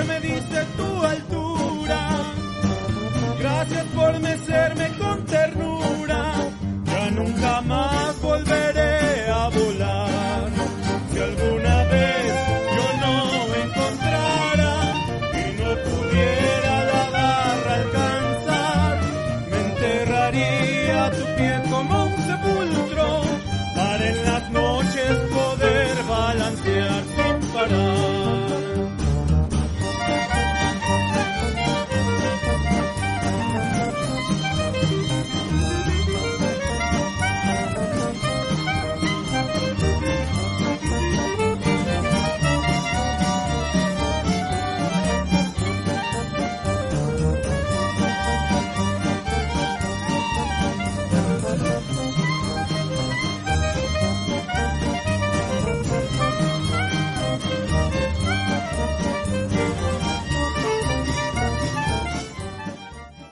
que 0.00 0.06
me 0.06 0.20
diste 0.20 0.64
tu 0.76 1.02
altura. 1.02 2.08
Gracias 3.38 3.84
por 3.94 4.20
mecerme 4.20 4.88
con 4.98 5.24
ternura. 5.24 6.34
Ya 6.86 7.10
nunca 7.10 7.60
más 7.62 8.20
volveré 8.20 9.30
a 9.30 9.48
volar. 9.48 10.09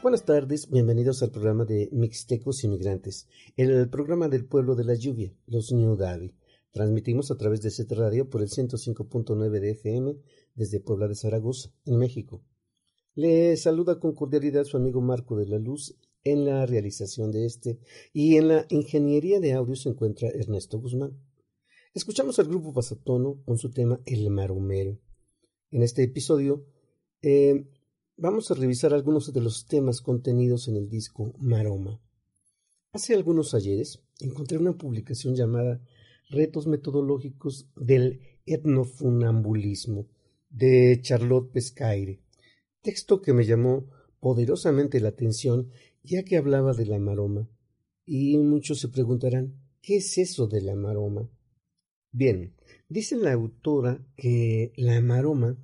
Buenas 0.08 0.24
tardes, 0.24 0.70
bienvenidos 0.70 1.22
al 1.22 1.30
programa 1.30 1.66
de 1.66 1.90
Mixtecos 1.92 2.64
Inmigrantes, 2.64 3.28
el 3.58 3.90
programa 3.90 4.30
del 4.30 4.46
pueblo 4.46 4.74
de 4.74 4.84
la 4.84 4.94
lluvia, 4.94 5.36
los 5.46 5.70
New 5.70 5.96
Davi. 5.96 6.34
Transmitimos 6.72 7.30
a 7.30 7.36
través 7.36 7.60
de 7.60 7.70
Z 7.70 7.94
Radio 7.94 8.30
por 8.30 8.40
el 8.40 8.48
105.9 8.48 9.60
de 9.60 9.70
FM 9.72 10.16
desde 10.54 10.80
Puebla 10.80 11.08
de 11.08 11.14
Zaragoza, 11.14 11.74
en 11.84 11.98
México. 11.98 12.42
Le 13.14 13.54
saluda 13.58 14.00
con 14.00 14.14
cordialidad 14.14 14.64
su 14.64 14.78
amigo 14.78 15.02
Marco 15.02 15.36
de 15.36 15.44
la 15.44 15.58
Luz 15.58 15.94
en 16.24 16.46
la 16.46 16.64
realización 16.64 17.30
de 17.30 17.44
este 17.44 17.78
y 18.14 18.36
en 18.36 18.48
la 18.48 18.64
ingeniería 18.70 19.40
de 19.40 19.52
audio 19.52 19.76
se 19.76 19.90
encuentra 19.90 20.30
Ernesto 20.30 20.80
Guzmán. 20.80 21.20
Escuchamos 21.92 22.38
al 22.38 22.48
grupo 22.48 22.72
Pasatono 22.72 23.42
con 23.44 23.58
su 23.58 23.70
tema 23.72 24.00
El 24.06 24.30
Maromero. 24.30 24.98
En 25.70 25.82
este 25.82 26.02
episodio 26.02 26.64
eh, 27.20 27.66
Vamos 28.20 28.50
a 28.50 28.54
revisar 28.54 28.92
algunos 28.92 29.32
de 29.32 29.40
los 29.40 29.66
temas 29.66 30.00
contenidos 30.00 30.66
en 30.66 30.74
el 30.74 30.88
disco 30.88 31.36
Maroma. 31.38 32.00
Hace 32.92 33.14
algunos 33.14 33.54
ayeres 33.54 34.02
encontré 34.18 34.58
una 34.58 34.76
publicación 34.76 35.36
llamada 35.36 35.80
Retos 36.28 36.66
metodológicos 36.66 37.70
del 37.76 38.20
etnofunambulismo 38.44 40.08
de 40.50 40.98
Charlotte 41.00 41.52
Pescaire, 41.52 42.20
texto 42.82 43.22
que 43.22 43.32
me 43.32 43.44
llamó 43.44 43.86
poderosamente 44.18 44.98
la 44.98 45.10
atención 45.10 45.70
ya 46.02 46.24
que 46.24 46.38
hablaba 46.38 46.72
de 46.74 46.86
la 46.86 46.98
maroma. 46.98 47.48
Y 48.04 48.36
muchos 48.38 48.80
se 48.80 48.88
preguntarán, 48.88 49.54
¿qué 49.80 49.98
es 49.98 50.18
eso 50.18 50.48
de 50.48 50.60
la 50.60 50.74
maroma? 50.74 51.30
Bien, 52.10 52.56
dice 52.88 53.14
la 53.14 53.32
autora 53.32 54.04
que 54.16 54.72
la 54.74 55.00
maroma 55.02 55.56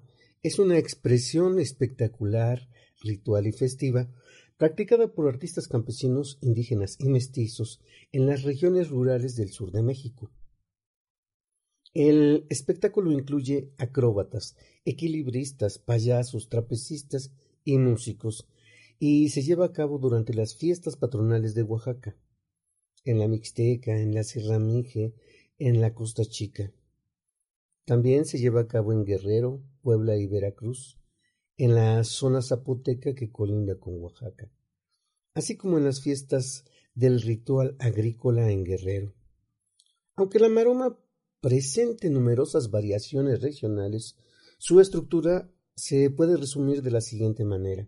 es 0.45 0.59
una 0.59 0.77
expresión 0.77 1.59
espectacular, 1.59 2.69
ritual 3.01 3.47
y 3.47 3.53
festiva 3.53 4.11
practicada 4.59 5.13
por 5.13 5.27
artistas 5.27 5.69
campesinos, 5.69 6.39
indígenas 6.43 6.97
y 7.01 7.09
mestizos 7.09 7.81
en 8.13 8.27
las 8.27 8.43
regiones 8.43 8.91
rurales 8.91 9.37
del 9.37 9.49
sur 9.51 9.73
de 9.73 9.83
México. 9.83 10.31
El 11.95 12.47
espectáculo 12.51 13.11
incluye 13.11 13.73
acróbatas, 13.79 14.55
equilibristas, 14.85 15.79
payasos, 15.79 16.51
trapecistas 16.51 17.33
y 17.65 17.79
músicos, 17.79 18.47
y 18.99 19.31
se 19.31 19.43
lleva 19.43 19.65
a 19.65 19.73
cabo 19.73 19.99
durante 19.99 20.35
las 20.35 20.57
fiestas 20.57 20.97
patronales 20.97 21.55
de 21.55 21.63
Oaxaca, 21.63 22.17
en 23.05 23.19
la 23.19 23.29
Mixteca, 23.29 23.99
en 23.99 24.15
la 24.15 24.25
Sierra 24.25 24.59
Mije, 24.59 25.15
en 25.59 25.81
la 25.81 25.95
Costa 25.95 26.27
Chica. 26.27 26.71
También 27.87 28.27
se 28.27 28.39
lleva 28.39 28.61
a 28.61 28.69
cabo 28.69 28.93
en 28.93 29.05
Guerrero, 29.05 29.63
Puebla 29.85 30.17
y 30.17 30.27
Veracruz, 30.27 30.99
en 31.59 31.75
la 31.75 32.03
zona 32.05 32.41
zapoteca 32.41 33.15
que 33.15 33.31
colinda 33.31 33.79
con 33.79 34.03
Oaxaca, 34.03 34.51
así 35.35 35.59
como 35.59 35.77
en 35.77 35.85
las 35.85 36.01
fiestas 36.01 36.65
del 36.95 37.21
ritual 37.21 37.77
agrícola 37.79 38.51
en 38.51 38.65
Guerrero. 38.65 39.15
Aunque 40.17 40.39
la 40.39 40.49
maroma 40.49 40.99
presente 41.43 42.09
numerosas 42.09 42.71
variaciones 42.71 43.43
regionales, 43.43 44.17
su 44.57 44.81
estructura 44.81 45.53
se 45.77 46.09
puede 46.09 46.39
resumir 46.39 46.81
de 46.81 46.91
la 46.91 47.03
siguiente 47.03 47.45
manera. 47.45 47.87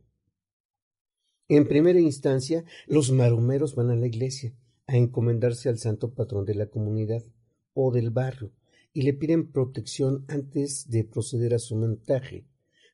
En 1.48 1.66
primera 1.66 1.98
instancia, 1.98 2.66
los 2.86 3.10
maromeros 3.10 3.74
van 3.74 3.90
a 3.90 3.96
la 3.96 4.06
iglesia 4.06 4.54
a 4.86 4.96
encomendarse 4.98 5.70
al 5.70 5.78
santo 5.78 6.12
patrón 6.12 6.44
de 6.44 6.56
la 6.56 6.66
comunidad 6.66 7.24
o 7.72 7.90
del 7.90 8.10
barrio, 8.10 8.52
y 8.96 9.02
le 9.02 9.12
piden 9.12 9.52
protección 9.52 10.24
antes 10.26 10.88
de 10.88 11.04
proceder 11.04 11.52
a 11.52 11.58
su 11.58 11.76
montaje 11.76 12.46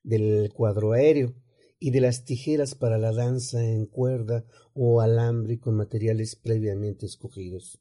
del 0.02 0.52
cuadro 0.52 0.94
aéreo 0.94 1.36
y 1.78 1.92
de 1.92 2.00
las 2.00 2.24
tijeras 2.24 2.74
para 2.74 2.98
la 2.98 3.12
danza 3.12 3.64
en 3.64 3.86
cuerda 3.86 4.44
o 4.74 5.00
alambre 5.00 5.60
con 5.60 5.76
materiales 5.76 6.34
previamente 6.34 7.06
escogidos. 7.06 7.80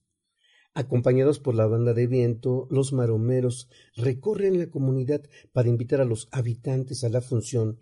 Acompañados 0.76 1.40
por 1.40 1.56
la 1.56 1.66
banda 1.66 1.96
de 1.96 2.06
viento, 2.06 2.68
los 2.70 2.94
maromeros 2.94 3.70
recorren 3.96 4.60
la 4.60 4.70
comunidad 4.70 5.24
para 5.52 5.70
invitar 5.70 6.00
a 6.00 6.06
los 6.06 6.28
habitantes 6.32 7.04
a 7.04 7.10
la 7.10 7.22
función, 7.22 7.80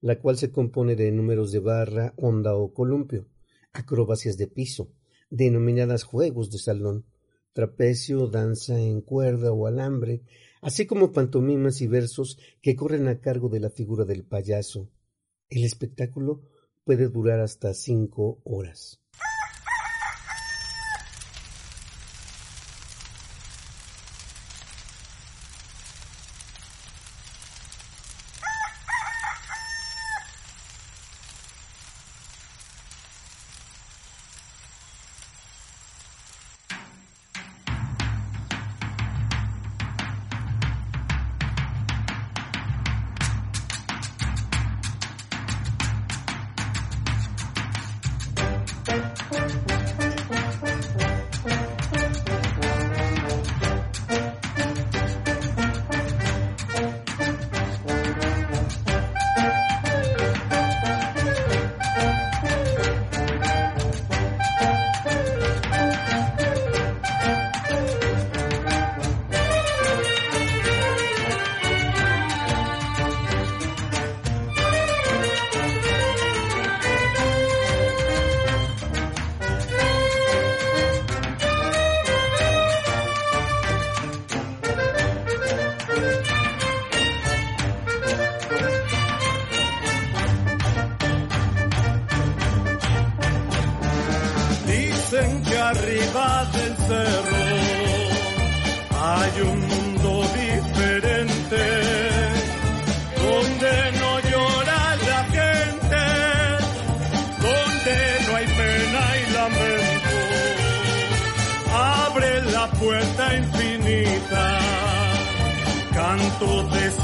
la 0.00 0.20
cual 0.20 0.38
se 0.38 0.52
compone 0.52 0.94
de 0.94 1.10
números 1.10 1.50
de 1.50 1.58
barra, 1.58 2.14
onda 2.16 2.54
o 2.54 2.72
columpio, 2.72 3.26
acrobacias 3.72 4.36
de 4.36 4.46
piso, 4.46 4.92
denominadas 5.30 6.04
juegos 6.04 6.52
de 6.52 6.58
salón, 6.58 7.06
trapecio, 7.52 8.26
danza 8.26 8.78
en 8.78 9.00
cuerda 9.00 9.52
o 9.52 9.66
alambre, 9.66 10.22
así 10.60 10.86
como 10.86 11.12
pantomimas 11.12 11.80
y 11.80 11.86
versos 11.86 12.38
que 12.60 12.76
corren 12.76 13.08
a 13.08 13.20
cargo 13.20 13.48
de 13.48 13.60
la 13.60 13.70
figura 13.70 14.04
del 14.04 14.24
payaso. 14.24 14.88
El 15.48 15.64
espectáculo 15.64 16.42
puede 16.84 17.08
durar 17.08 17.40
hasta 17.40 17.74
cinco 17.74 18.40
horas. 18.44 19.00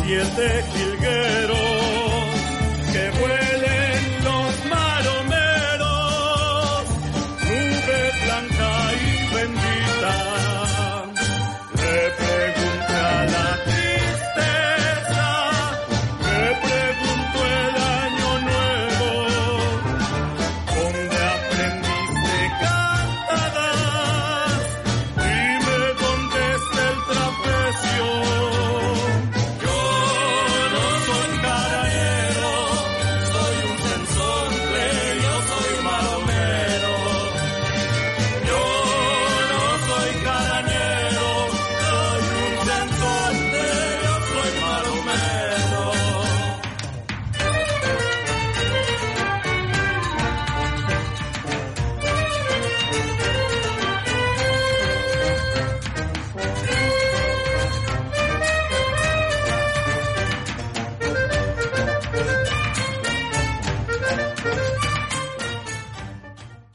y 0.09 0.13
el 0.13 0.37
de 0.37 0.63
Jilguero. 0.73 1.66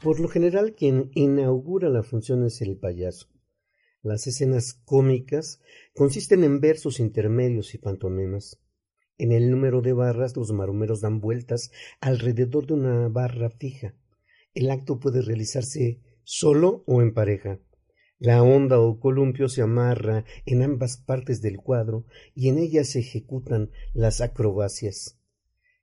Por 0.02 0.18
lo 0.18 0.26
general, 0.26 0.74
quien 0.74 1.12
inaugura 1.14 1.88
la 1.88 2.02
función 2.02 2.44
es 2.44 2.60
el 2.60 2.76
payaso. 2.76 3.28
Las 4.02 4.26
escenas 4.26 4.74
cómicas 4.84 5.60
consisten 5.94 6.42
en 6.42 6.60
versos 6.60 6.98
intermedios 6.98 7.72
y 7.74 7.78
pantomimas. 7.78 8.60
En 9.16 9.30
el 9.30 9.48
número 9.48 9.80
de 9.80 9.92
barras, 9.92 10.36
los 10.36 10.50
marumeros 10.50 11.02
dan 11.02 11.20
vueltas 11.20 11.70
alrededor 12.00 12.66
de 12.66 12.74
una 12.74 13.08
barra 13.08 13.50
fija. 13.50 13.94
El 14.54 14.72
acto 14.72 14.98
puede 14.98 15.22
realizarse 15.22 16.00
solo 16.24 16.82
o 16.88 17.00
en 17.00 17.14
pareja. 17.14 17.60
La 18.18 18.42
onda 18.42 18.80
o 18.80 18.98
columpio 18.98 19.48
se 19.48 19.62
amarra 19.62 20.24
en 20.46 20.62
ambas 20.62 20.96
partes 20.96 21.42
del 21.42 21.58
cuadro 21.58 22.06
y 22.34 22.48
en 22.48 22.58
ella 22.58 22.82
se 22.82 22.98
ejecutan 22.98 23.70
las 23.94 24.20
acrobacias. 24.20 25.22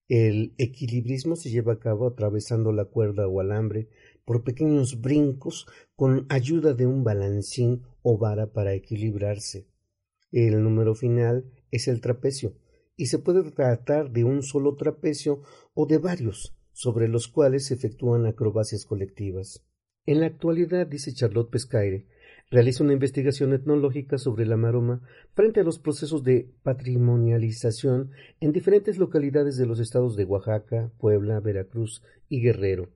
El 0.10 0.56
equilibrismo 0.57 1.36
se 1.36 1.51
lleva 1.51 1.74
a 1.74 1.80
cabo 1.80 2.07
atravesando 2.07 2.71
la 2.71 2.86
cuerda 2.86 3.27
o 3.27 3.39
alambre 3.42 3.89
por 4.30 4.44
pequeños 4.44 5.02
brincos 5.02 5.66
con 5.96 6.28
ayuda 6.30 6.76
de 6.76 6.86
un 6.86 7.04
balancín 7.04 7.81
o 8.04 8.20
vara 8.20 8.54
para 8.54 8.76
equilibrarse. 8.76 9.66
El 10.31 10.62
número 10.62 10.94
final 10.94 11.52
es 11.71 11.88
el 11.88 12.00
trapecio, 12.00 12.54
y 12.95 13.07
se 13.07 13.18
puede 13.18 13.42
tratar 13.50 14.12
de 14.12 14.26
un 14.26 14.44
solo 14.44 14.76
trapecio 14.76 15.42
o 15.74 15.88
de 15.88 15.98
varios, 15.98 16.56
sobre 16.74 17.07
los 17.07 17.28
cuales 17.28 17.66
se 17.66 17.74
efectúan 17.74 18.28
acrobacias 18.28 18.86
colectivas. 18.86 19.66
En 20.06 20.19
la 20.19 20.28
actualidad, 20.28 20.86
dice 20.86 21.12
Charlotte 21.12 21.50
Pescaire, 21.50 22.06
realiza 22.52 22.83
una 22.83 22.94
investigación 22.94 23.54
etnológica 23.54 24.19
sobre 24.19 24.45
la 24.45 24.57
maroma 24.57 25.02
frente 25.33 25.62
a 25.62 25.64
los 25.64 25.80
procesos 25.80 26.24
de 26.24 26.54
patrimonialización 26.62 28.12
en 28.42 28.52
diferentes 28.52 29.00
localidades 29.00 29.57
de 29.57 29.66
los 29.66 29.80
estados 29.80 30.16
de 30.16 30.26
Oaxaca, 30.26 30.92
Puebla, 31.00 31.40
Veracruz 31.40 32.04
y 32.28 32.42
Guerrero, 32.42 32.90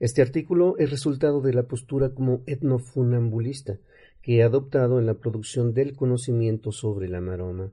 este 0.00 0.22
artículo 0.22 0.76
es 0.78 0.90
resultado 0.90 1.40
de 1.40 1.54
la 1.54 1.64
postura 1.64 2.14
como 2.14 2.42
etnofunambulista 2.46 3.78
que 4.22 4.36
he 4.36 4.42
adoptado 4.42 4.98
en 4.98 5.06
la 5.06 5.14
producción 5.14 5.74
del 5.74 5.94
conocimiento 5.94 6.72
sobre 6.72 7.08
la 7.08 7.20
maroma. 7.20 7.72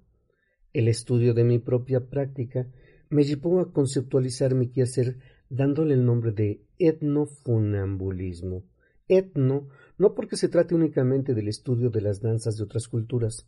El 0.73 0.87
estudio 0.87 1.33
de 1.33 1.43
mi 1.43 1.59
propia 1.59 2.09
práctica 2.09 2.67
me 3.09 3.23
llevó 3.23 3.59
a 3.59 3.71
conceptualizar 3.73 4.55
mi 4.55 4.69
quehacer 4.69 5.17
dándole 5.49 5.93
el 5.93 6.05
nombre 6.05 6.31
de 6.31 6.63
etnofunambulismo. 6.79 8.63
Etno 9.07 9.67
no 9.97 10.13
porque 10.13 10.37
se 10.37 10.47
trate 10.47 10.75
únicamente 10.75 11.33
del 11.33 11.47
estudio 11.47 11.89
de 11.89 12.01
las 12.01 12.21
danzas 12.21 12.57
de 12.57 12.63
otras 12.63 12.87
culturas, 12.87 13.47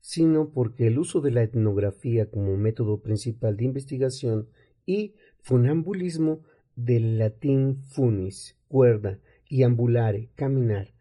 sino 0.00 0.50
porque 0.50 0.86
el 0.86 0.98
uso 0.98 1.20
de 1.20 1.30
la 1.30 1.42
etnografía 1.42 2.30
como 2.30 2.56
método 2.56 3.00
principal 3.00 3.56
de 3.56 3.64
investigación 3.64 4.48
y 4.86 5.14
funambulismo 5.40 6.42
del 6.76 7.18
latín 7.18 7.82
funis, 7.82 8.56
cuerda, 8.68 9.18
y 9.48 9.64
ambulare, 9.64 10.30
caminar, 10.36 10.94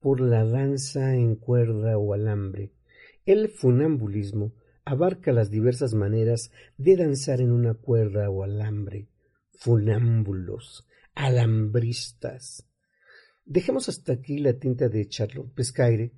por 0.00 0.20
la 0.20 0.44
danza 0.44 1.14
en 1.14 1.36
cuerda 1.36 1.98
o 1.98 2.14
alambre. 2.14 2.72
El 3.26 3.50
funambulismo 3.50 4.52
abarca 4.84 5.32
las 5.32 5.50
diversas 5.50 5.94
maneras 5.94 6.50
de 6.76 6.96
danzar 6.96 7.40
en 7.40 7.52
una 7.52 7.74
cuerda 7.74 8.30
o 8.30 8.42
alambre. 8.42 9.08
Funámbulos, 9.52 10.88
alambristas. 11.14 12.66
Dejemos 13.44 13.88
hasta 13.88 14.14
aquí 14.14 14.38
la 14.38 14.54
tinta 14.54 14.88
de 14.88 15.06
Charlotte 15.06 15.52
Pescaire, 15.52 16.12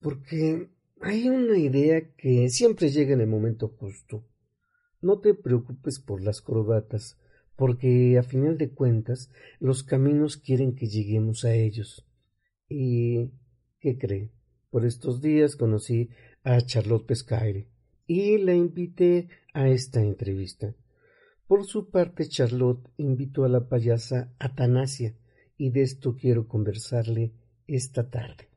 porque 0.00 0.68
hay 1.00 1.28
una 1.28 1.58
idea 1.58 2.14
que 2.16 2.48
siempre 2.50 2.90
llega 2.90 3.14
en 3.14 3.22
el 3.22 3.26
momento 3.26 3.68
justo. 3.68 4.27
No 5.00 5.20
te 5.20 5.34
preocupes 5.34 6.00
por 6.00 6.22
las 6.22 6.40
corbatas, 6.40 7.18
porque 7.56 8.18
a 8.18 8.22
final 8.22 8.58
de 8.58 8.70
cuentas 8.70 9.30
los 9.60 9.82
caminos 9.82 10.36
quieren 10.36 10.74
que 10.74 10.86
lleguemos 10.86 11.44
a 11.44 11.54
ellos. 11.54 12.06
¿Y 12.68 13.30
qué 13.80 13.98
cree? 13.98 14.30
Por 14.70 14.84
estos 14.84 15.20
días 15.20 15.56
conocí 15.56 16.10
a 16.44 16.60
Charlotte 16.60 17.06
Pescaire 17.06 17.68
y 18.06 18.38
la 18.38 18.54
invité 18.54 19.28
a 19.54 19.68
esta 19.68 20.00
entrevista. 20.00 20.74
Por 21.46 21.64
su 21.64 21.90
parte, 21.90 22.28
Charlotte 22.28 22.86
invitó 22.96 23.44
a 23.44 23.48
la 23.48 23.68
payasa 23.68 24.34
Atanasia 24.38 25.14
y 25.56 25.70
de 25.70 25.82
esto 25.82 26.14
quiero 26.14 26.46
conversarle 26.46 27.32
esta 27.66 28.10
tarde. 28.10 28.47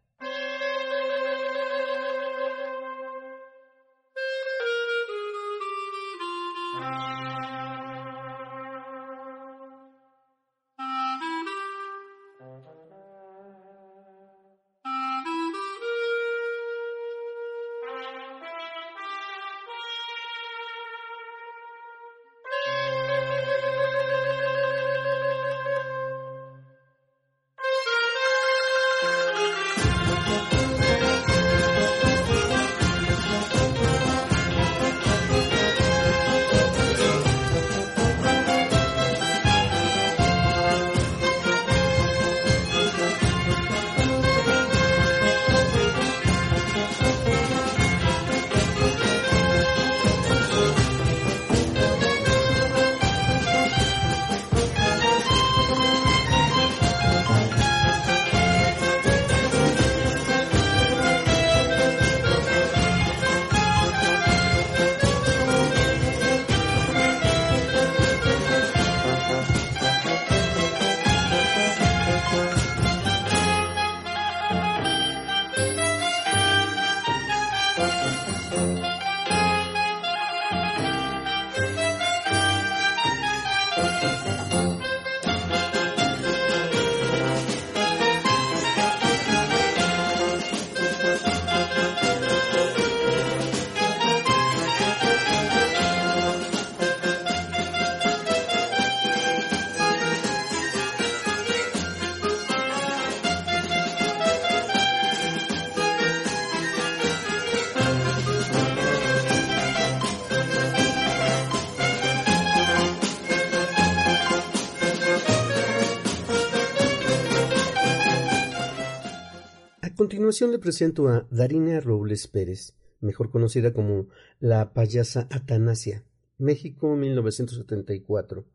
Continuación 120.12 120.52
le 120.52 120.60
presento 120.60 121.08
a 121.08 121.26
Darina 121.32 121.80
Robles 121.80 122.28
Pérez, 122.28 122.76
mejor 123.00 123.32
conocida 123.32 123.72
como 123.72 124.10
la 124.42 124.74
payasa 124.74 125.30
Atanasia, 125.32 126.04
México 126.38 126.98
1974. 126.98 128.46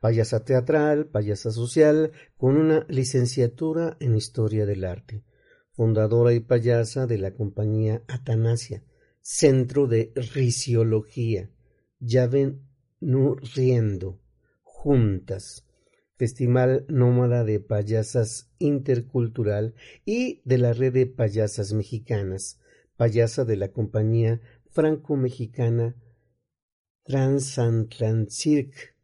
Payasa 0.00 0.42
teatral, 0.46 1.04
payasa 1.04 1.50
social, 1.50 2.12
con 2.38 2.56
una 2.56 2.86
licenciatura 2.88 3.98
en 4.00 4.16
Historia 4.16 4.64
del 4.64 4.86
Arte. 4.86 5.22
Fundadora 5.72 6.32
y 6.32 6.40
payasa 6.40 7.06
de 7.06 7.18
la 7.18 7.34
compañía 7.34 8.02
Atanasia, 8.08 8.82
Centro 9.20 9.88
de 9.88 10.14
Risiología. 10.14 11.50
Ya 12.00 12.26
ven, 12.26 12.62
no 13.00 13.36
riendo, 13.54 14.18
juntas 14.62 15.65
Festival 16.16 16.86
Nómada 16.88 17.44
de 17.44 17.60
Payasas 17.60 18.50
Intercultural 18.58 19.74
y 20.04 20.40
de 20.44 20.58
la 20.58 20.72
Red 20.72 20.94
de 20.94 21.06
Payasas 21.06 21.74
Mexicanas, 21.74 22.58
payasa 22.96 23.44
de 23.44 23.56
la 23.56 23.68
compañía 23.68 24.40
franco-mexicana 24.70 25.94
Transatlantic. 27.04 28.96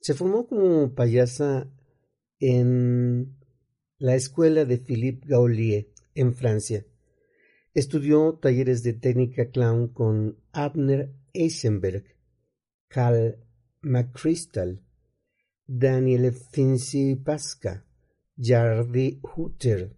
Se 0.00 0.14
formó 0.14 0.46
como 0.46 0.94
payasa 0.94 1.68
en 2.38 3.36
la 3.98 4.14
escuela 4.14 4.64
de 4.64 4.78
Philippe 4.78 5.26
Gaulier 5.26 5.88
en 6.14 6.34
Francia. 6.34 6.86
Estudió 7.72 8.38
talleres 8.40 8.82
de 8.84 8.92
técnica 8.92 9.50
clown 9.50 9.88
con 9.88 10.38
Abner 10.52 11.12
Eisenberg, 11.32 12.04
Karl 12.88 13.38
McChrystal, 13.80 14.80
Daniel 15.66 16.30
Finzi 16.34 17.16
Pasca, 17.16 17.82
Jardi 18.34 19.18
Hutter, 19.22 19.96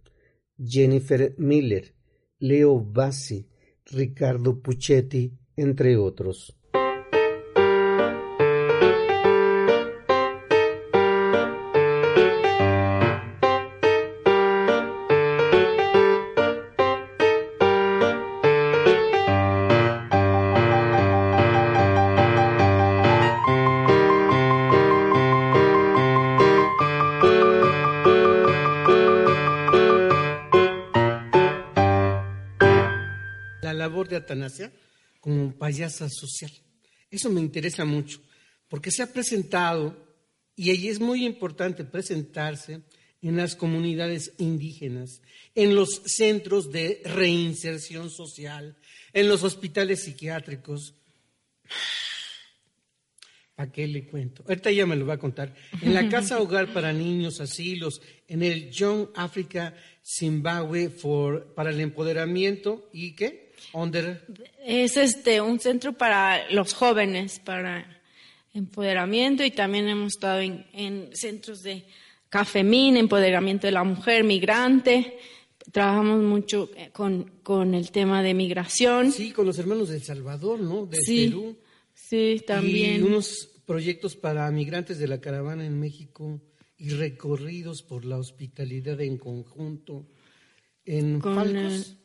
Jennifer 0.55 1.35
Miller, 1.39 1.93
Leo 2.37 2.79
Bassi, 2.79 3.45
Ricardo 3.91 4.61
Puccetti, 4.61 5.37
entre 5.55 5.97
otros. 5.97 6.56
Social. 36.09 36.51
Eso 37.09 37.29
me 37.29 37.41
interesa 37.41 37.85
mucho, 37.85 38.21
porque 38.67 38.91
se 38.91 39.03
ha 39.03 39.13
presentado, 39.13 39.95
y 40.55 40.69
ahí 40.71 40.87
es 40.87 40.99
muy 40.99 41.25
importante 41.25 41.83
presentarse 41.83 42.81
en 43.21 43.37
las 43.37 43.55
comunidades 43.55 44.33
indígenas, 44.37 45.21
en 45.55 45.75
los 45.75 46.01
centros 46.05 46.71
de 46.71 47.01
reinserción 47.05 48.09
social, 48.09 48.77
en 49.13 49.27
los 49.27 49.43
hospitales 49.43 50.03
psiquiátricos. 50.03 50.95
¿Para 53.55 53.71
qué 53.71 53.87
le 53.87 54.05
cuento? 54.05 54.43
Ahorita 54.47 54.69
ya 54.69 54.85
me 54.85 54.95
lo 54.95 55.07
va 55.07 55.15
a 55.15 55.19
contar. 55.19 55.55
En 55.81 55.95
la 55.95 56.07
Casa 56.09 56.39
Hogar 56.41 56.71
para 56.73 56.93
Niños, 56.93 57.41
Asilos, 57.41 58.01
en 58.27 58.43
el 58.43 58.69
Young 58.69 59.07
Africa 59.15 59.75
Zimbabwe 60.03 60.89
for, 60.89 61.55
para 61.55 61.71
el 61.71 61.79
empoderamiento 61.79 62.87
y 62.93 63.15
qué? 63.15 63.46
Es 64.65 64.97
este 64.97 65.41
un 65.41 65.59
centro 65.59 65.93
para 65.93 66.49
los 66.51 66.73
jóvenes, 66.73 67.39
para 67.39 68.01
empoderamiento 68.53 69.43
y 69.43 69.51
también 69.51 69.87
hemos 69.87 70.13
estado 70.13 70.41
en, 70.41 71.09
centros 71.13 71.61
de 71.63 71.85
cafemín, 72.29 72.97
empoderamiento 72.97 73.67
de 73.67 73.71
la 73.71 73.83
mujer, 73.83 74.23
migrante. 74.23 75.17
Trabajamos 75.71 76.23
mucho 76.23 76.69
eh, 76.75 76.89
con, 76.93 77.39
con 77.43 77.73
el 77.73 77.91
tema 77.91 78.23
de 78.23 78.33
migración. 78.33 79.11
Sí, 79.11 79.31
con 79.31 79.45
los 79.45 79.59
hermanos 79.59 79.89
de 79.89 79.97
El 79.97 80.03
Salvador, 80.03 80.59
¿no? 80.59 80.85
De 80.85 80.97
Perú. 81.05 81.57
Sí, 81.93 82.41
también. 82.45 83.01
Y 83.01 83.03
unos 83.03 83.49
proyectos 83.65 84.15
para 84.15 84.49
migrantes 84.49 84.97
de 84.97 85.07
la 85.07 85.19
caravana 85.19 85.65
en 85.65 85.77
México 85.79 86.41
y 86.77 86.89
recorridos 86.89 87.83
por 87.83 88.05
la 88.05 88.17
hospitalidad 88.17 89.01
en 89.01 89.17
conjunto 89.17 90.05
en 90.87 91.21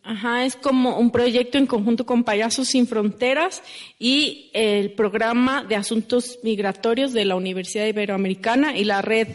ajá, 0.02 0.44
es 0.44 0.56
como 0.56 0.98
un 0.98 1.12
proyecto 1.12 1.56
en 1.56 1.66
conjunto 1.66 2.04
con 2.04 2.24
Payasos 2.24 2.68
Sin 2.68 2.88
Fronteras 2.88 3.62
y 3.98 4.50
el 4.52 4.92
programa 4.92 5.62
de 5.62 5.76
asuntos 5.76 6.40
migratorios 6.42 7.12
de 7.12 7.24
la 7.24 7.36
Universidad 7.36 7.86
Iberoamericana 7.86 8.76
y 8.76 8.84
la 8.84 9.00
red 9.00 9.28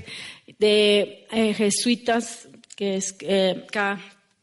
de 0.60 1.26
eh, 1.32 1.54
jesuitas 1.54 2.50
que 2.76 2.98
es 2.98 3.16
eh, 3.22 3.66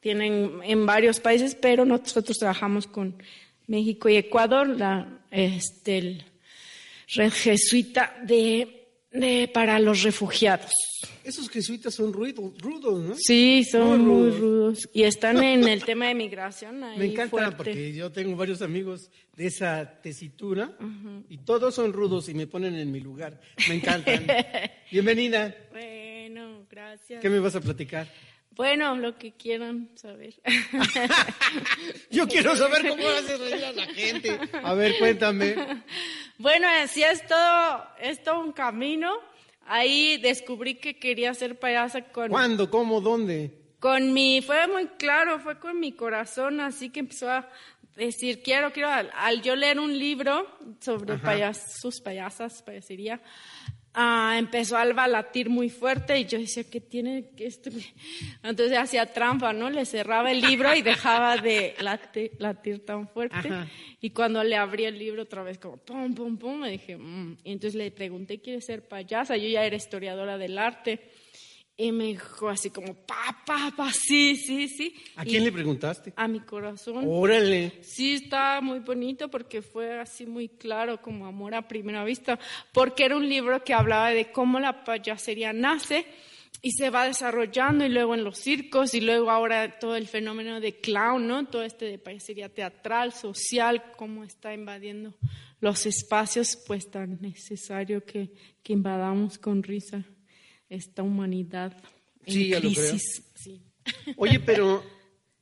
tienen 0.00 0.60
en 0.62 0.86
varios 0.86 1.20
países, 1.20 1.54
pero 1.54 1.84
nosotros 1.84 2.38
trabajamos 2.38 2.86
con 2.86 3.14
México 3.66 4.08
y 4.08 4.16
Ecuador, 4.16 4.68
la 4.68 5.20
este, 5.30 5.98
el 5.98 6.24
red 7.14 7.32
jesuita 7.32 8.14
de, 8.22 8.83
de, 9.14 9.48
para 9.52 9.78
los 9.78 10.02
refugiados. 10.02 10.72
Esos 11.22 11.48
jesuitas 11.48 11.94
son 11.94 12.12
ruidos, 12.12 12.52
rudos, 12.58 13.02
¿no? 13.02 13.14
Sí, 13.16 13.64
son 13.64 14.06
muy 14.06 14.30
rudos. 14.30 14.88
Y 14.92 15.04
están 15.04 15.42
en 15.42 15.66
el 15.66 15.84
tema 15.84 16.08
de 16.08 16.14
migración. 16.14 16.80
Me 16.98 17.06
encanta 17.06 17.56
porque 17.56 17.92
yo 17.94 18.12
tengo 18.12 18.36
varios 18.36 18.60
amigos 18.60 19.10
de 19.36 19.46
esa 19.46 20.00
tesitura 20.02 20.76
y 21.28 21.38
todos 21.38 21.74
son 21.74 21.92
rudos 21.92 22.28
y 22.28 22.34
me 22.34 22.46
ponen 22.46 22.74
en 22.74 22.92
mi 22.92 23.00
lugar. 23.00 23.40
Me 23.68 23.76
encantan. 23.76 24.26
Bienvenida. 24.90 25.54
Bueno, 25.70 26.66
gracias. 26.70 27.20
¿Qué 27.22 27.30
me 27.30 27.38
vas 27.38 27.56
a 27.56 27.60
platicar? 27.60 28.08
Bueno, 28.56 28.94
lo 28.96 29.18
que 29.18 29.32
quieran 29.32 29.90
saber. 29.96 30.34
Yo 32.10 32.28
quiero 32.28 32.56
saber 32.56 32.88
cómo 32.88 33.02
hace 33.08 33.36
reír 33.36 33.64
a 33.64 33.72
la 33.72 33.86
gente. 33.86 34.38
A 34.62 34.74
ver, 34.74 34.96
cuéntame. 34.98 35.56
Bueno, 36.38 36.68
así 36.82 37.02
es 37.02 37.26
todo, 37.26 37.84
es 38.00 38.22
todo 38.22 38.40
un 38.40 38.52
camino. 38.52 39.12
Ahí 39.66 40.18
descubrí 40.18 40.76
que 40.76 40.98
quería 40.98 41.34
ser 41.34 41.58
payasa 41.58 42.02
con... 42.02 42.28
¿Cuándo? 42.28 42.70
¿Cómo? 42.70 43.00
¿Dónde? 43.00 43.50
Con 43.80 44.12
mi, 44.12 44.40
fue 44.40 44.66
muy 44.68 44.86
claro, 44.98 45.40
fue 45.40 45.58
con 45.58 45.80
mi 45.80 45.92
corazón, 45.92 46.60
así 46.60 46.90
que 46.90 47.00
empezó 47.00 47.30
a 47.30 47.48
decir, 47.96 48.42
quiero, 48.42 48.72
quiero, 48.72 48.88
al, 48.90 49.42
yo 49.42 49.56
leer 49.56 49.78
un 49.78 49.98
libro 49.98 50.46
sobre 50.80 51.18
payas, 51.18 51.80
sus 51.80 52.00
payasas, 52.00 52.62
parecería, 52.62 53.20
Ah, 53.96 54.34
empezó 54.36 54.76
a 54.76 54.84
latir 54.84 55.48
muy 55.48 55.70
fuerte 55.70 56.18
y 56.18 56.24
yo 56.24 56.36
decía, 56.38 56.64
¿qué 56.64 56.80
tiene 56.80 57.30
que 57.36 57.46
esto? 57.46 57.70
Entonces 58.42 58.76
hacía 58.76 59.06
trampa, 59.06 59.52
¿no? 59.52 59.70
Le 59.70 59.84
cerraba 59.84 60.32
el 60.32 60.40
libro 60.40 60.74
y 60.74 60.82
dejaba 60.82 61.36
de 61.36 61.76
latir, 61.78 62.84
tan 62.84 63.08
fuerte. 63.08 63.50
Y 64.00 64.10
cuando 64.10 64.42
le 64.42 64.56
abrí 64.56 64.84
el 64.84 64.98
libro 64.98 65.22
otra 65.22 65.44
vez 65.44 65.58
como 65.58 65.76
pum, 65.76 66.12
pum, 66.12 66.36
pum, 66.36 66.60
me 66.60 66.70
dije, 66.70 66.96
mm". 66.96 67.38
y 67.44 67.52
entonces 67.52 67.76
le 67.76 67.90
pregunté, 67.92 68.40
¿quieres 68.40 68.64
ser 68.64 68.82
payasa? 68.86 69.36
Yo 69.36 69.48
ya 69.48 69.64
era 69.64 69.76
historiadora 69.76 70.38
del 70.38 70.58
arte. 70.58 71.00
Y 71.76 71.90
me 71.90 72.04
dijo 72.04 72.48
así 72.48 72.70
como, 72.70 72.94
papá, 72.94 73.42
papá, 73.44 73.90
sí, 73.92 74.36
sí, 74.36 74.68
sí. 74.68 74.94
¿A 75.16 75.24
quién 75.24 75.42
le 75.42 75.50
preguntaste? 75.50 76.12
A 76.14 76.28
mi 76.28 76.38
corazón. 76.38 77.04
Órale. 77.08 77.82
Sí, 77.82 78.14
está 78.14 78.60
muy 78.60 78.78
bonito 78.78 79.28
porque 79.28 79.60
fue 79.60 79.98
así 79.98 80.24
muy 80.24 80.48
claro, 80.48 81.02
como 81.02 81.26
amor 81.26 81.54
a 81.56 81.66
primera 81.66 82.04
vista, 82.04 82.38
porque 82.72 83.04
era 83.04 83.16
un 83.16 83.28
libro 83.28 83.64
que 83.64 83.74
hablaba 83.74 84.10
de 84.10 84.30
cómo 84.30 84.60
la 84.60 84.84
payasería 84.84 85.52
nace 85.52 86.06
y 86.62 86.70
se 86.70 86.90
va 86.90 87.06
desarrollando 87.06 87.84
y 87.84 87.88
luego 87.88 88.14
en 88.14 88.22
los 88.22 88.38
circos 88.38 88.94
y 88.94 89.00
luego 89.00 89.32
ahora 89.32 89.80
todo 89.80 89.96
el 89.96 90.06
fenómeno 90.06 90.60
de 90.60 90.76
clown, 90.80 91.26
¿no? 91.26 91.44
Todo 91.46 91.64
este 91.64 91.86
de 91.86 91.98
payasería 91.98 92.48
teatral, 92.48 93.12
social, 93.12 93.82
cómo 93.96 94.22
está 94.22 94.54
invadiendo 94.54 95.12
los 95.58 95.86
espacios, 95.86 96.56
pues 96.68 96.88
tan 96.88 97.20
necesario 97.20 98.04
que, 98.04 98.30
que 98.62 98.72
invadamos 98.72 99.38
con 99.38 99.64
risa 99.64 100.04
esta 100.68 101.02
humanidad 101.02 101.76
en 102.26 102.60
crisis. 102.60 103.22
Oye, 104.16 104.40
pero 104.46 104.82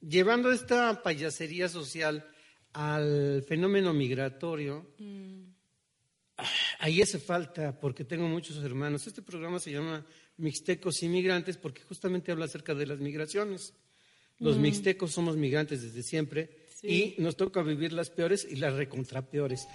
llevando 0.00 0.52
esta 0.52 1.02
payasería 1.02 1.69
social 1.69 2.26
al 2.73 3.45
fenómeno 3.47 3.93
migratorio, 3.93 4.95
mm. 4.99 5.43
ahí 6.81 7.02
hace 7.02 7.19
falta, 7.19 7.79
porque 7.79 8.05
tengo 8.05 8.29
muchos 8.29 8.62
hermanos. 8.64 9.07
Este 9.07 9.23
programa 9.23 9.59
se 9.59 9.73
llama 9.73 10.05
Mixtecos 10.38 11.02
Inmigrantes 11.02 11.57
porque 11.57 11.83
justamente 11.83 12.33
habla 12.33 12.47
acerca 12.47 12.75
de 12.75 12.87
las 12.87 12.99
migraciones. 12.99 13.75
Los 14.38 14.59
mm. 14.59 14.62
mixtecos 14.62 15.12
somos 15.12 15.37
migrantes 15.37 15.83
desde 15.83 16.02
siempre 16.02 16.62
y 16.83 17.14
nos 17.19 17.37
toca 17.37 17.62
vivir 17.62 17.93
las 17.93 18.11
peores 18.11 18.47
y 18.50 18.56
las 18.56 18.75
recontrapeores. 18.75 19.69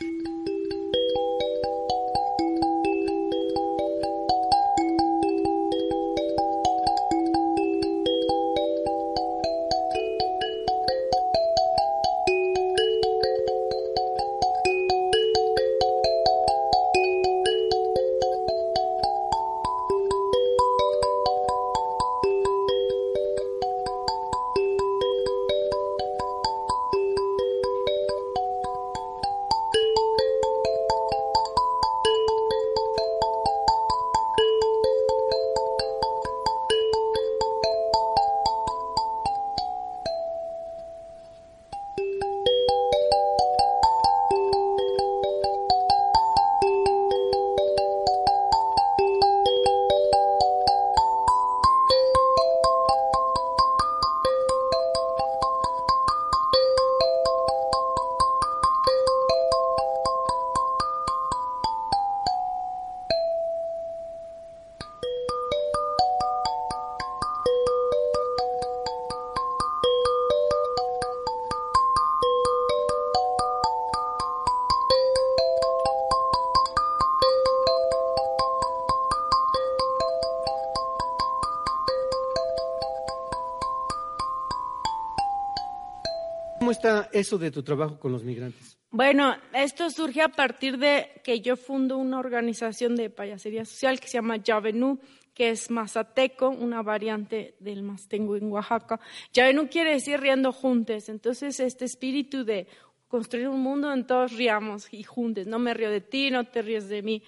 ¿Cómo 87.07 87.13
está 87.13 87.19
eso 87.19 87.37
de 87.37 87.51
tu 87.51 87.63
trabajo 87.63 87.99
con 87.99 88.11
los 88.11 88.23
migrantes? 88.23 88.77
Bueno, 88.89 89.35
esto 89.53 89.89
surge 89.89 90.21
a 90.21 90.29
partir 90.29 90.77
de 90.77 91.21
que 91.23 91.41
yo 91.41 91.57
fundo 91.57 91.97
una 91.97 92.19
organización 92.19 92.95
de 92.95 93.09
payasería 93.09 93.65
social 93.65 93.99
que 93.99 94.07
se 94.07 94.13
llama 94.13 94.37
Yavenú, 94.37 94.99
que 95.33 95.49
es 95.49 95.69
mazateco, 95.69 96.49
una 96.49 96.81
variante 96.81 97.55
del 97.59 97.83
mastengo 97.83 98.37
en 98.37 98.51
Oaxaca. 98.51 98.99
Yavenú 99.33 99.67
quiere 99.69 99.91
decir 99.91 100.19
riendo 100.19 100.51
juntos, 100.51 101.09
entonces 101.09 101.59
este 101.59 101.85
espíritu 101.85 102.45
de 102.45 102.67
construir 103.07 103.49
un 103.49 103.61
mundo 103.61 103.91
en 103.93 104.07
todos 104.07 104.33
riamos 104.33 104.87
y 104.91 105.03
juntos, 105.03 105.47
no 105.47 105.59
me 105.59 105.73
río 105.73 105.91
de 105.91 106.01
ti, 106.01 106.31
no 106.31 106.45
te 106.45 106.61
ríes 106.61 106.89
de 106.89 107.01
mí, 107.01 107.23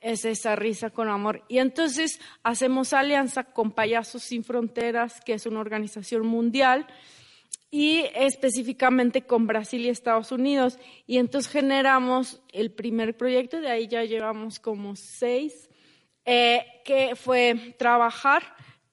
es 0.00 0.24
esa 0.24 0.56
risa 0.56 0.90
con 0.90 1.08
amor. 1.08 1.44
Y 1.48 1.58
entonces 1.58 2.20
hacemos 2.42 2.92
alianza 2.92 3.44
con 3.44 3.72
Payasos 3.72 4.22
Sin 4.24 4.44
Fronteras, 4.44 5.20
que 5.20 5.32
es 5.32 5.46
una 5.46 5.60
organización 5.60 6.26
mundial, 6.26 6.86
y 7.74 8.06
específicamente 8.14 9.22
con 9.22 9.48
Brasil 9.48 9.80
y 9.84 9.88
Estados 9.88 10.30
Unidos. 10.30 10.78
Y 11.08 11.18
entonces 11.18 11.50
generamos 11.50 12.40
el 12.52 12.70
primer 12.70 13.16
proyecto, 13.16 13.60
de 13.60 13.68
ahí 13.68 13.88
ya 13.88 14.04
llevamos 14.04 14.60
como 14.60 14.94
seis, 14.94 15.68
eh, 16.24 16.64
que 16.84 17.16
fue 17.16 17.74
trabajar 17.76 18.44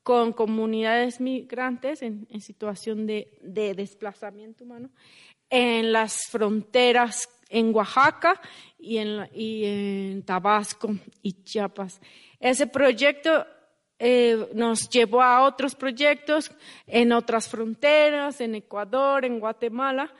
con 0.01 0.33
comunidades 0.33 1.21
migrantes 1.21 2.01
en, 2.01 2.25
situación 2.41 3.05
de, 3.05 3.27
desplazamiento 3.75 4.63
humano 4.63 4.89
en 5.51 5.91
las 5.91 6.25
fronteras 6.31 7.29
en 7.49 7.75
Oaxaca 7.75 8.41
y 8.79 8.97
en, 8.97 9.29
y 9.31 9.63
en 9.63 10.23
Tabasco 10.23 10.89
y 11.21 11.33
Chiapas. 11.43 12.01
Ese 12.39 12.65
proyecto 12.65 13.45
eh, 14.03 14.49
nos 14.55 14.89
llevó 14.89 15.21
a 15.21 15.43
otros 15.43 15.75
proyectos 15.75 16.51
en 16.87 17.11
otras 17.11 17.47
fronteras, 17.47 18.41
en 18.41 18.55
Ecuador, 18.55 19.25
en 19.25 19.39
Guatemala. 19.39 20.11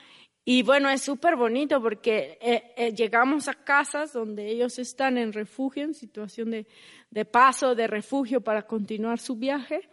Y 0.46 0.62
bueno, 0.62 0.88
es 0.88 1.02
súper 1.02 1.36
bonito 1.36 1.82
porque 1.82 2.38
eh, 2.42 2.74
eh, 2.78 2.94
llegamos 2.94 3.48
a 3.48 3.56
casas 3.56 4.14
donde 4.14 4.48
ellos 4.52 4.78
están 4.78 5.18
en 5.18 5.34
refugio, 5.34 5.84
en 5.84 5.96
situación 5.96 6.52
de, 6.52 6.68
de, 7.10 7.26
paso, 7.26 7.74
de 7.74 7.88
refugio 7.88 8.42
para 8.42 8.68
continuar 8.68 9.18
su 9.18 9.36
viaje. 9.36 9.90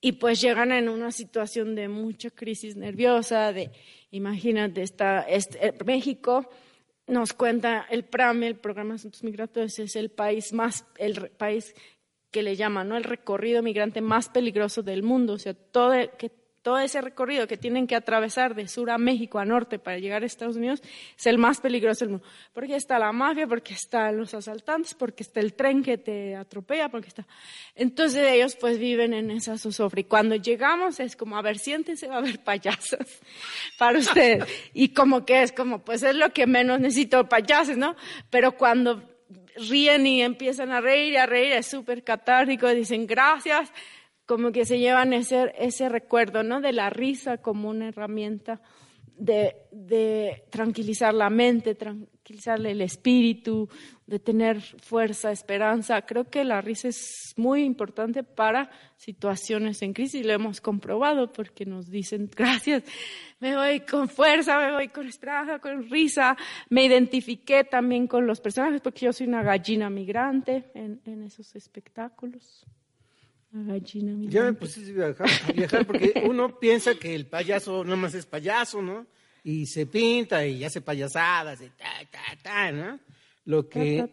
Y 0.00 0.12
pues 0.12 0.40
llegan 0.40 0.72
en 0.72 0.88
una 0.88 1.12
situación 1.12 1.76
de 1.76 1.86
mucha 1.86 2.30
crisis 2.30 2.74
nerviosa, 2.74 3.52
de, 3.52 3.70
imagínate, 4.10 4.82
está, 4.82 5.26
México 5.86 6.48
nos 7.06 7.32
cuenta 7.32 7.86
el 7.88 8.04
PRAME, 8.04 8.48
el 8.48 8.56
Programa 8.56 8.90
de 8.90 8.96
Asuntos 8.96 9.22
Migratorios, 9.22 9.78
es 9.78 9.96
el 9.96 10.10
país 10.10 10.52
más, 10.52 10.84
el 10.98 11.30
país 11.30 11.74
que 12.30 12.42
le 12.42 12.56
llaman 12.56 12.88
¿no? 12.88 12.96
el 12.96 13.04
recorrido 13.04 13.62
migrante 13.62 14.00
más 14.00 14.28
peligroso 14.28 14.82
del 14.82 15.02
mundo. 15.02 15.34
O 15.34 15.38
sea, 15.38 15.54
todo, 15.54 15.92
que 16.18 16.30
todo 16.62 16.78
ese 16.78 17.00
recorrido 17.00 17.46
que 17.46 17.56
tienen 17.56 17.86
que 17.86 17.94
atravesar 17.94 18.54
de 18.54 18.68
sur 18.68 18.90
a 18.90 18.98
México 18.98 19.38
a 19.38 19.44
norte 19.46 19.78
para 19.78 19.98
llegar 19.98 20.22
a 20.22 20.26
Estados 20.26 20.56
Unidos 20.56 20.82
es 21.16 21.26
el 21.26 21.38
más 21.38 21.60
peligroso 21.60 22.04
del 22.04 22.10
mundo. 22.10 22.26
Porque 22.52 22.76
está 22.76 22.98
la 22.98 23.10
mafia, 23.12 23.46
porque 23.46 23.72
están 23.72 24.18
los 24.18 24.34
asaltantes, 24.34 24.92
porque 24.94 25.22
está 25.22 25.40
el 25.40 25.54
tren 25.54 25.82
que 25.82 25.96
te 25.96 26.36
atropella, 26.36 26.90
porque 26.90 27.08
está... 27.08 27.26
Entonces 27.74 28.30
ellos 28.30 28.56
pues 28.56 28.78
viven 28.78 29.14
en 29.14 29.30
esa 29.30 29.56
zozobra. 29.56 30.00
Y 30.00 30.04
cuando 30.04 30.36
llegamos 30.36 31.00
es 31.00 31.16
como, 31.16 31.38
a 31.38 31.42
ver, 31.42 31.58
siéntense, 31.58 32.08
va 32.08 32.16
a 32.16 32.18
haber 32.18 32.42
payasos 32.42 32.98
para 33.78 33.98
ustedes. 33.98 34.44
Y 34.74 34.90
como 34.90 35.24
que 35.24 35.42
es 35.42 35.52
como, 35.52 35.82
pues 35.82 36.02
es 36.02 36.16
lo 36.16 36.34
que 36.34 36.46
menos 36.46 36.80
necesito, 36.80 37.28
payasos, 37.28 37.78
¿no? 37.78 37.96
Pero 38.28 38.52
cuando 38.52 39.17
ríen 39.68 40.06
y 40.06 40.22
empiezan 40.22 40.70
a 40.70 40.80
reír 40.80 41.14
y 41.14 41.16
a 41.16 41.26
reír, 41.26 41.52
es 41.52 41.66
súper 41.66 42.04
catártico, 42.04 42.68
dicen 42.68 43.06
gracias, 43.06 43.72
como 44.26 44.52
que 44.52 44.64
se 44.64 44.78
llevan 44.78 45.12
ese, 45.12 45.54
ese 45.58 45.88
recuerdo, 45.88 46.42
¿no? 46.42 46.60
De 46.60 46.72
la 46.72 46.90
risa 46.90 47.38
como 47.38 47.70
una 47.70 47.88
herramienta 47.88 48.60
de, 49.18 50.44
tranquilizar 50.50 51.12
la 51.12 51.30
mente, 51.30 51.74
tranquilizarle 51.74 52.72
el 52.72 52.80
espíritu, 52.82 53.68
de 54.06 54.18
tener 54.18 54.60
fuerza, 54.60 55.32
esperanza. 55.32 56.02
Creo 56.02 56.30
que 56.30 56.44
la 56.44 56.60
risa 56.60 56.88
es 56.88 57.34
muy 57.36 57.62
importante 57.64 58.22
para 58.22 58.70
situaciones 58.96 59.82
en 59.82 59.92
crisis 59.92 60.26
lo 60.26 60.32
hemos 60.32 60.60
comprobado 60.60 61.32
porque 61.32 61.64
nos 61.64 61.88
dicen 61.88 62.28
gracias, 62.36 62.82
me 63.38 63.54
voy 63.54 63.80
con 63.80 64.08
fuerza, 64.08 64.58
me 64.58 64.72
voy 64.72 64.88
con 64.88 65.06
esperanza, 65.06 65.58
con 65.58 65.88
risa. 65.88 66.36
Me 66.70 66.84
identifiqué 66.84 67.64
también 67.64 68.06
con 68.06 68.26
los 68.26 68.40
personajes 68.40 68.80
porque 68.80 69.06
yo 69.06 69.12
soy 69.12 69.26
una 69.26 69.42
gallina 69.42 69.90
migrante 69.90 70.70
en 70.74 71.22
esos 71.22 71.54
espectáculos. 71.54 72.66
Gallina. 73.50 74.30
Ya 74.30 74.44
me 74.44 74.52
pusiste 74.52 74.90
a 74.90 75.06
viajar, 75.06 75.28
a 75.48 75.52
viajar 75.52 75.86
porque 75.86 76.12
uno 76.28 76.58
piensa 76.58 76.94
que 76.94 77.14
el 77.14 77.26
payaso 77.26 77.84
no 77.84 77.96
más 77.96 78.14
es 78.14 78.26
payaso, 78.26 78.82
¿no? 78.82 79.06
Y 79.42 79.66
se 79.66 79.86
pinta 79.86 80.46
y 80.46 80.64
hace 80.64 80.80
payasadas 80.80 81.60
y 81.62 81.70
ta, 81.70 81.86
ta, 82.10 82.20
ta, 82.42 82.72
¿no? 82.72 83.00
Lo 83.44 83.68
que 83.68 84.06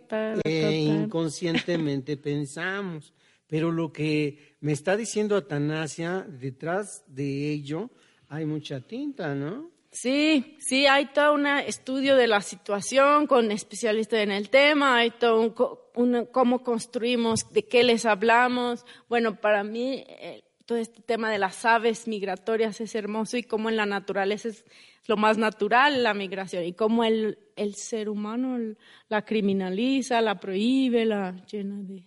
eh, 0.45 0.71
inconscientemente 0.71 2.15
pensamos. 2.17 3.13
Pero 3.47 3.71
lo 3.71 3.91
que 3.91 4.55
me 4.61 4.71
está 4.71 4.97
diciendo 4.97 5.35
Atanasia, 5.35 6.25
detrás 6.27 7.03
de 7.07 7.51
ello 7.51 7.91
hay 8.29 8.45
mucha 8.45 8.81
tinta, 8.81 9.35
¿no? 9.35 9.74
Sí, 9.95 10.57
sí, 10.59 10.87
hay 10.87 11.05
todo 11.05 11.35
un 11.35 11.47
estudio 11.47 12.17
de 12.17 12.27
la 12.27 12.41
situación 12.41 13.27
con 13.27 13.49
especialistas 13.49 14.19
en 14.19 14.31
el 14.31 14.49
tema, 14.49 14.97
hay 14.97 15.11
todo 15.11 15.55
un, 15.95 16.25
cómo 16.25 16.63
construimos, 16.63 17.49
de 17.53 17.63
qué 17.63 17.85
les 17.85 18.05
hablamos. 18.05 18.85
Bueno, 19.07 19.39
para 19.39 19.63
mí 19.63 20.03
eh, 20.05 20.43
todo 20.65 20.79
este 20.79 21.01
tema 21.01 21.31
de 21.31 21.37
las 21.37 21.63
aves 21.63 22.09
migratorias 22.09 22.81
es 22.81 22.93
hermoso 22.93 23.37
y 23.37 23.43
cómo 23.43 23.69
en 23.69 23.77
la 23.77 23.85
naturaleza 23.85 24.49
es 24.49 24.65
lo 25.07 25.15
más 25.15 25.37
natural 25.37 26.03
la 26.03 26.13
migración 26.13 26.65
y 26.65 26.73
cómo 26.73 27.05
el, 27.05 27.39
el 27.55 27.75
ser 27.75 28.09
humano 28.09 28.75
la 29.07 29.23
criminaliza, 29.23 30.19
la 30.19 30.41
prohíbe, 30.41 31.05
la 31.05 31.37
llena 31.45 31.81
de, 31.83 32.05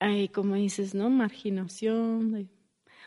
ay, 0.00 0.28
como 0.28 0.54
dices, 0.56 0.94
¿no? 0.94 1.08
Marginación, 1.08 2.32
de 2.32 2.59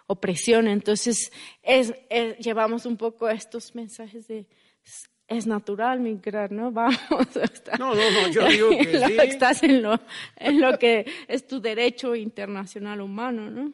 opresión. 0.07 0.67
Entonces, 0.67 1.31
es, 1.61 1.93
llevamos 2.39 2.85
un 2.85 2.97
poco 2.97 3.29
estos 3.29 3.75
mensajes 3.75 4.27
de 4.27 4.47
es 5.27 5.47
natural 5.47 5.99
migrar, 5.99 6.51
¿no? 6.51 6.71
Vamos. 6.71 6.99
no, 7.79 7.95
no, 7.95 8.11
no, 8.11 8.27
yo 8.29 8.47
digo 8.47 8.69
que 8.81 8.99
sí. 9.07 9.17
Estás 9.23 9.63
en 9.63 9.81
lo, 9.81 9.99
en 10.35 10.61
lo 10.61 10.77
que 10.77 11.05
es 11.27 11.47
tu 11.47 11.61
derecho 11.61 12.15
internacional 12.15 13.01
humano, 13.01 13.49
¿no? 13.49 13.73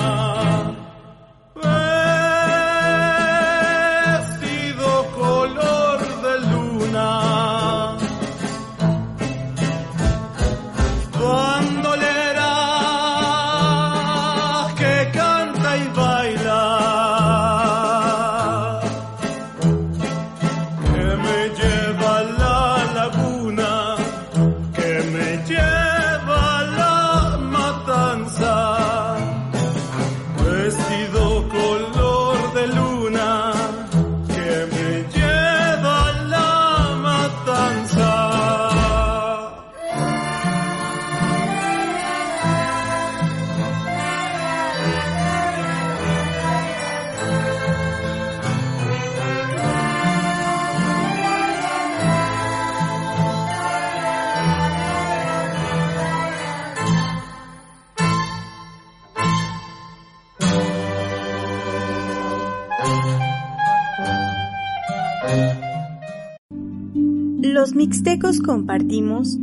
mixtecos 68.01 68.39
compartimos 68.39 69.37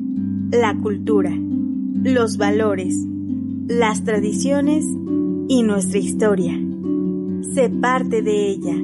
la 0.51 0.77
cultura, 0.83 1.31
los 2.03 2.39
valores, 2.39 2.93
las 3.69 4.03
tradiciones 4.03 4.85
y 5.47 5.63
nuestra 5.63 5.99
historia. 6.01 6.59
Sé 7.55 7.71
parte 7.71 8.21
de 8.21 8.49
ella. 8.49 8.75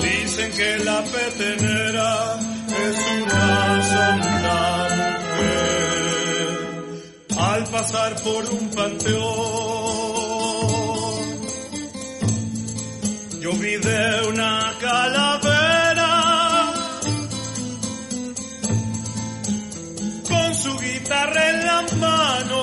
Dicen 0.00 0.50
que 0.52 0.78
la 0.84 1.02
petenera 1.04 2.38
es 2.86 2.96
una 3.22 3.82
santa 3.82 4.58
mujer 4.98 5.58
al 7.38 7.64
pasar 7.64 8.12
por 8.22 8.44
un 8.50 8.70
panteón. 8.70 9.77
Una 14.28 14.72
calavera 14.80 16.12
con 20.28 20.54
su 20.54 20.78
guitarra 20.78 21.50
en 21.50 21.66
la 21.66 21.82
mano, 22.04 22.62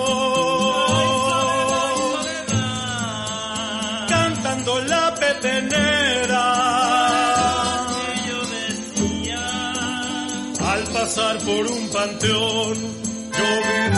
cantando 4.08 4.82
la 4.84 5.14
petenera. 5.16 6.46
Al 10.72 10.84
pasar 10.94 11.38
por 11.40 11.68
un 11.68 11.90
panteón, 11.90 12.78
yo 13.38 13.50
vi 13.66 13.96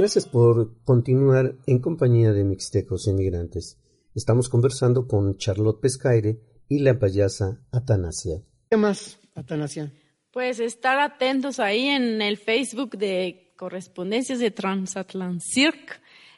Gracias 0.00 0.26
por 0.26 0.82
continuar 0.82 1.56
en 1.66 1.78
compañía 1.78 2.32
de 2.32 2.42
Mixtecos 2.42 3.06
Inmigrantes. 3.06 3.78
Estamos 4.14 4.48
conversando 4.48 5.06
con 5.06 5.36
Charlotte 5.36 5.78
Pescaire 5.78 6.40
y 6.70 6.78
la 6.78 6.98
payasa 6.98 7.60
Atanasia. 7.70 8.42
¿Qué 8.70 8.78
más, 8.78 9.20
Atanasia? 9.34 9.92
Pues 10.30 10.58
estar 10.58 10.98
atentos 10.98 11.60
ahí 11.60 11.84
en 11.84 12.22
el 12.22 12.38
Facebook 12.38 12.96
de 12.96 13.52
Correspondencias 13.58 14.38
de 14.38 14.50
Transatlant 14.50 15.42
Cirque. 15.42 15.92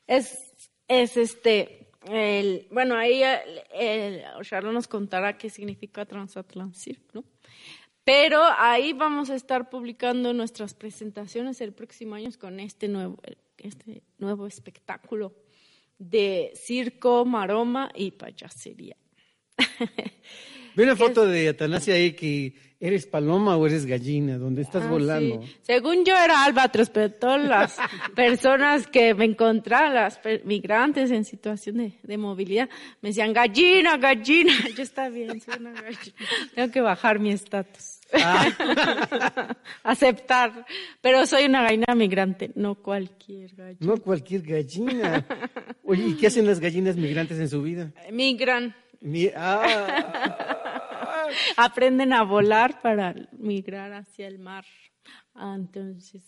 Es, 0.08 0.36
es 0.88 1.16
este, 1.16 1.92
el, 2.10 2.66
bueno, 2.72 2.96
ahí 2.96 3.22
el, 3.22 3.60
el, 3.78 4.22
Charlotte 4.42 4.74
nos 4.74 4.88
contará 4.88 5.38
qué 5.38 5.48
significa 5.48 6.04
Transatlant 6.04 6.74
Cirque, 6.74 7.10
¿no? 7.14 7.24
Pero 8.04 8.42
ahí 8.58 8.92
vamos 8.92 9.30
a 9.30 9.34
estar 9.36 9.70
publicando 9.70 10.32
nuestras 10.34 10.74
presentaciones 10.74 11.60
el 11.60 11.72
próximo 11.72 12.14
año 12.16 12.30
con 12.38 12.58
este 12.60 12.88
nuevo, 12.88 13.18
este 13.58 14.02
nuevo 14.18 14.46
espectáculo 14.46 15.32
de 15.98 16.52
circo, 16.56 17.24
maroma 17.24 17.90
y 17.94 18.10
payasería. 18.10 18.96
Vi 20.74 20.82
una 20.84 20.96
foto 20.96 21.26
de 21.26 21.50
Atanasia 21.50 21.94
ahí 21.94 22.14
que 22.14 22.54
eres 22.80 23.06
paloma 23.06 23.56
o 23.58 23.66
eres 23.66 23.84
gallina, 23.84 24.38
donde 24.38 24.62
estás 24.62 24.84
Ah, 24.84 24.88
volando. 24.88 25.42
sí. 25.42 25.56
Según 25.60 26.02
yo 26.04 26.16
era 26.16 26.44
albatros, 26.44 26.88
pero 26.88 27.12
todas 27.12 27.46
las 27.46 27.76
personas 28.16 28.86
que 28.88 29.12
me 29.14 29.26
encontraban, 29.26 29.94
las 29.94 30.18
migrantes 30.44 31.10
en 31.10 31.26
situación 31.26 31.76
de, 31.76 31.92
de 32.02 32.16
movilidad, 32.16 32.70
me 33.02 33.10
decían 33.10 33.34
gallina, 33.34 33.98
gallina. 33.98 34.54
Yo 34.76 34.82
está 34.82 35.10
bien, 35.10 35.40
soy 35.42 35.54
una 35.60 35.72
gallina. 35.72 36.16
Tengo 36.54 36.72
que 36.72 36.80
bajar 36.80 37.18
mi 37.20 37.30
estatus. 37.32 37.91
Aceptar. 39.82 40.66
Pero 41.00 41.26
soy 41.26 41.44
una 41.46 41.62
gallina 41.62 41.94
migrante, 41.94 42.50
no 42.54 42.74
cualquier 42.76 43.54
gallina. 43.54 43.78
No 43.80 43.96
cualquier 44.00 44.42
gallina. 44.42 45.26
Oye, 45.84 46.08
¿y 46.08 46.16
qué 46.16 46.26
hacen 46.28 46.46
las 46.46 46.60
gallinas 46.60 46.96
migrantes 46.96 47.38
en 47.38 47.48
su 47.48 47.62
vida? 47.62 47.92
Migran. 48.10 48.74
Mi- 49.00 49.30
ah, 49.34 50.38
Aprenden 51.56 52.12
a 52.12 52.22
volar 52.22 52.80
para 52.82 53.14
migrar 53.32 53.92
hacia 53.92 54.26
el 54.28 54.38
mar. 54.38 54.64
Ah, 55.34 55.54
entonces, 55.56 56.22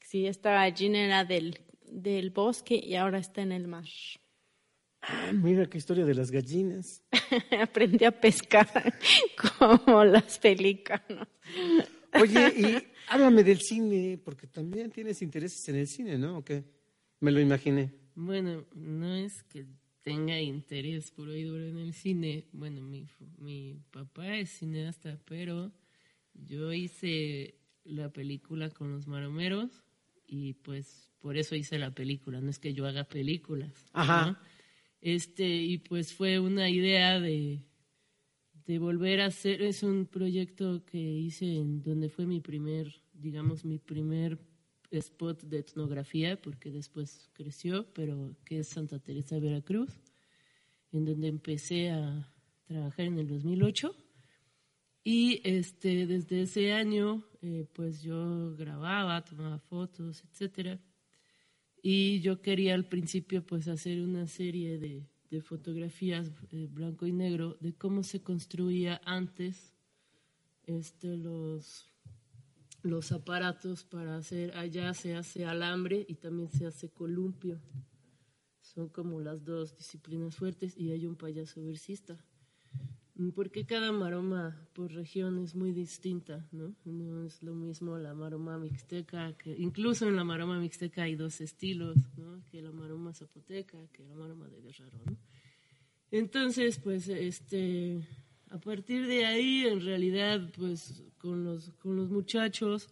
sí, 0.00 0.26
esta 0.26 0.52
gallina 0.52 1.00
era 1.04 1.24
del, 1.24 1.58
del 1.84 2.30
bosque 2.30 2.80
y 2.82 2.94
ahora 2.96 3.18
está 3.18 3.42
en 3.42 3.52
el 3.52 3.66
mar. 3.66 3.84
Ah, 5.02 5.32
mira 5.32 5.66
qué 5.66 5.78
historia 5.78 6.04
de 6.04 6.14
las 6.14 6.30
gallinas. 6.30 7.02
Aprendí 7.60 8.04
a 8.04 8.10
pescar 8.10 8.68
como 9.58 10.04
las 10.04 10.38
pelícanos. 10.38 11.28
Oye, 12.20 12.52
y 12.56 12.92
háblame 13.08 13.44
del 13.44 13.60
cine, 13.60 14.18
porque 14.24 14.46
también 14.46 14.90
tienes 14.90 15.22
intereses 15.22 15.68
en 15.68 15.76
el 15.76 15.86
cine, 15.86 16.18
¿no? 16.18 16.38
¿O 16.38 16.44
qué? 16.44 16.64
Me 17.20 17.30
lo 17.30 17.40
imaginé. 17.40 17.92
Bueno, 18.14 18.66
no 18.74 19.14
es 19.14 19.42
que 19.44 19.66
tenga 20.02 20.40
interés 20.40 21.10
puro 21.10 21.36
y 21.36 21.44
duro 21.44 21.66
en 21.66 21.78
el 21.78 21.92
cine. 21.92 22.46
Bueno, 22.52 22.80
mi, 22.82 23.06
mi 23.38 23.80
papá 23.90 24.36
es 24.36 24.50
cineasta, 24.50 25.18
pero 25.24 25.72
yo 26.34 26.72
hice 26.72 27.54
la 27.84 28.10
película 28.10 28.70
con 28.70 28.92
los 28.92 29.06
maromeros 29.06 29.82
y 30.26 30.54
pues 30.54 31.10
por 31.20 31.36
eso 31.36 31.54
hice 31.54 31.78
la 31.78 31.94
película. 31.94 32.40
No 32.40 32.50
es 32.50 32.58
que 32.58 32.72
yo 32.72 32.86
haga 32.86 33.04
películas. 33.04 33.72
Ajá. 33.92 34.26
¿no? 34.26 34.59
Este, 35.00 35.46
y 35.46 35.78
pues 35.78 36.12
fue 36.12 36.38
una 36.38 36.68
idea 36.68 37.20
de, 37.20 37.62
de 38.66 38.78
volver 38.78 39.20
a 39.20 39.26
hacer. 39.26 39.62
Es 39.62 39.82
un 39.82 40.06
proyecto 40.06 40.84
que 40.84 40.98
hice 40.98 41.56
en 41.56 41.82
donde 41.82 42.08
fue 42.08 42.26
mi 42.26 42.40
primer, 42.40 43.02
digamos, 43.12 43.64
mi 43.64 43.78
primer 43.78 44.38
spot 44.90 45.42
de 45.44 45.58
etnografía, 45.60 46.40
porque 46.40 46.70
después 46.70 47.30
creció, 47.32 47.86
pero 47.94 48.36
que 48.44 48.58
es 48.60 48.68
Santa 48.68 48.98
Teresa 48.98 49.36
de 49.36 49.40
Veracruz, 49.42 50.00
en 50.92 51.04
donde 51.04 51.28
empecé 51.28 51.90
a 51.90 52.32
trabajar 52.64 53.06
en 53.06 53.18
el 53.18 53.28
2008. 53.28 53.94
Y 55.02 55.40
este, 55.44 56.06
desde 56.06 56.42
ese 56.42 56.72
año, 56.72 57.24
eh, 57.40 57.66
pues 57.72 58.02
yo 58.02 58.54
grababa, 58.56 59.24
tomaba 59.24 59.58
fotos, 59.58 60.22
etcétera. 60.24 60.78
Y 61.82 62.20
yo 62.20 62.42
quería 62.42 62.74
al 62.74 62.86
principio 62.86 63.44
pues 63.44 63.68
hacer 63.68 64.02
una 64.02 64.26
serie 64.26 64.78
de, 64.78 65.06
de 65.30 65.40
fotografías 65.40 66.30
eh, 66.50 66.68
blanco 66.70 67.06
y 67.06 67.12
negro 67.12 67.56
de 67.60 67.72
cómo 67.72 68.02
se 68.02 68.22
construía 68.22 69.00
antes 69.04 69.72
este, 70.66 71.16
los, 71.16 71.88
los 72.82 73.12
aparatos 73.12 73.84
para 73.84 74.16
hacer, 74.16 74.56
allá 74.56 74.92
se 74.94 75.14
hace 75.14 75.44
alambre 75.44 76.04
y 76.08 76.16
también 76.16 76.50
se 76.50 76.66
hace 76.66 76.90
columpio. 76.90 77.60
Son 78.60 78.88
como 78.88 79.20
las 79.20 79.44
dos 79.44 79.76
disciplinas 79.76 80.36
fuertes 80.36 80.76
y 80.76 80.92
hay 80.92 81.06
un 81.06 81.16
payaso 81.16 81.62
versista. 81.64 82.18
Mm, 83.20 83.30
Porque 83.32 83.66
cada 83.66 83.92
maroma 83.92 84.56
por 84.72 84.92
región 84.92 85.38
es 85.44 85.54
muy 85.54 85.72
distinta, 85.72 86.48
¿no? 86.52 86.74
No 86.86 87.22
es 87.22 87.42
lo 87.42 87.54
mismo 87.54 87.98
la 87.98 88.14
maroma 88.14 88.56
mixteca, 88.56 89.36
que 89.36 89.54
incluso 89.58 90.08
en 90.08 90.16
la 90.16 90.24
maroma 90.24 90.58
mixteca 90.58 91.02
hay 91.02 91.16
dos 91.16 91.42
estilos, 91.42 91.96
¿no? 92.16 92.42
Que 92.50 92.62
la 92.62 92.72
maroma 92.72 93.12
zapoteca, 93.12 93.76
que 93.92 94.04
la 94.04 94.14
maroma 94.14 94.48
de 94.48 94.62
Guerrero, 94.62 94.98
¿no? 95.04 95.18
Entonces, 96.10 96.78
pues, 96.78 97.08
este, 97.08 98.00
a 98.48 98.58
partir 98.58 99.06
de 99.06 99.26
ahí, 99.26 99.66
en 99.66 99.82
realidad, 99.82 100.50
pues, 100.56 101.04
con 101.18 101.44
los, 101.44 101.74
con 101.74 101.96
los 101.96 102.08
muchachos, 102.08 102.88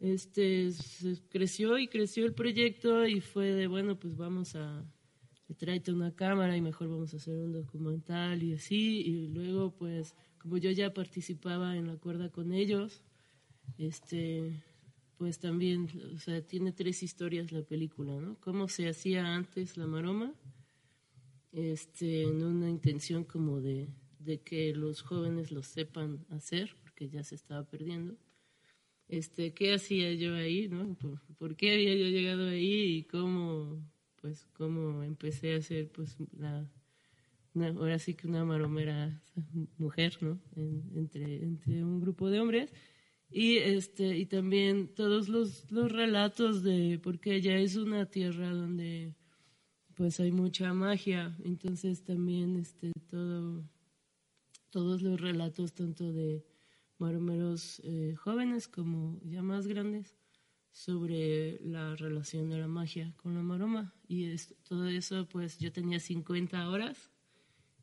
este, 0.00 0.70
creció 1.28 1.78
y 1.78 1.88
creció 1.88 2.24
el 2.24 2.32
proyecto 2.32 3.06
y 3.06 3.20
fue 3.20 3.52
de, 3.52 3.66
bueno, 3.66 3.98
pues 3.98 4.16
vamos 4.16 4.56
a, 4.56 4.82
tráete 5.56 5.92
una 5.92 6.14
cámara 6.14 6.56
y 6.56 6.60
mejor 6.60 6.88
vamos 6.88 7.12
a 7.14 7.16
hacer 7.16 7.36
un 7.36 7.52
documental 7.52 8.42
y 8.42 8.54
así. 8.54 9.00
Y 9.00 9.28
luego, 9.28 9.74
pues, 9.74 10.14
como 10.38 10.58
yo 10.58 10.70
ya 10.70 10.94
participaba 10.94 11.76
en 11.76 11.86
la 11.86 11.96
cuerda 11.96 12.30
con 12.30 12.52
ellos, 12.52 13.02
este, 13.78 14.62
pues 15.16 15.38
también, 15.38 15.88
o 16.14 16.18
sea, 16.18 16.40
tiene 16.46 16.72
tres 16.72 17.02
historias 17.02 17.52
la 17.52 17.62
película, 17.62 18.20
¿no? 18.20 18.36
Cómo 18.40 18.68
se 18.68 18.88
hacía 18.88 19.34
antes 19.34 19.76
la 19.76 19.86
maroma, 19.86 20.34
este, 21.52 22.22
en 22.22 22.42
una 22.42 22.68
intención 22.70 23.24
como 23.24 23.60
de, 23.60 23.88
de 24.18 24.40
que 24.40 24.74
los 24.74 25.02
jóvenes 25.02 25.52
lo 25.52 25.62
sepan 25.62 26.24
hacer, 26.30 26.74
porque 26.82 27.08
ya 27.08 27.22
se 27.22 27.34
estaba 27.34 27.64
perdiendo. 27.64 28.16
Este, 29.08 29.52
¿qué 29.52 29.74
hacía 29.74 30.14
yo 30.14 30.34
ahí, 30.34 30.68
no? 30.68 30.94
¿Por, 30.94 31.20
por 31.36 31.56
qué 31.56 31.72
había 31.74 31.94
yo 31.94 32.06
llegado 32.06 32.48
ahí 32.48 32.96
y 32.96 33.04
cómo, 33.04 33.82
pues, 34.22 34.46
cómo 34.54 35.02
empecé 35.02 35.54
a 35.54 35.58
hacer, 35.58 35.92
pues, 35.92 36.16
la, 36.38 36.66
una- 37.54 37.68
ahora 37.68 37.98
sí 37.98 38.14
que 38.14 38.28
una 38.28 38.44
maromera 38.46 39.22
mujer, 39.78 40.18
¿no? 40.22 40.40
En- 40.56 40.90
entre, 40.96 41.42
entre 41.44 41.84
un 41.84 42.00
grupo 42.00 42.30
de 42.30 42.40
hombres. 42.40 42.72
Y, 43.30 43.58
este, 43.58 44.16
y 44.18 44.26
también 44.26 44.88
todos 44.94 45.28
los, 45.28 45.70
los 45.72 45.92
relatos 45.92 46.62
de, 46.62 47.00
porque 47.02 47.34
ella 47.36 47.58
es 47.58 47.76
una 47.76 48.06
tierra 48.06 48.50
donde 48.50 49.14
pues 49.94 50.20
hay 50.20 50.32
mucha 50.32 50.72
magia, 50.74 51.36
entonces 51.44 52.02
también 52.04 52.56
este, 52.56 52.92
todo, 53.10 53.64
todos 54.70 55.02
los 55.02 55.20
relatos 55.20 55.74
tanto 55.74 56.12
de 56.12 56.44
maromeros 56.98 57.80
eh, 57.84 58.14
jóvenes 58.16 58.68
como 58.68 59.20
ya 59.24 59.42
más 59.42 59.66
grandes 59.66 60.16
sobre 60.72 61.60
la 61.62 61.94
relación 61.96 62.48
de 62.48 62.58
la 62.58 62.66
magia 62.66 63.12
con 63.16 63.34
la 63.34 63.42
maroma. 63.42 63.94
Y 64.08 64.34
todo 64.66 64.88
eso, 64.88 65.28
pues 65.30 65.58
yo 65.58 65.70
tenía 65.70 66.00
50 66.00 66.68
horas 66.68 67.10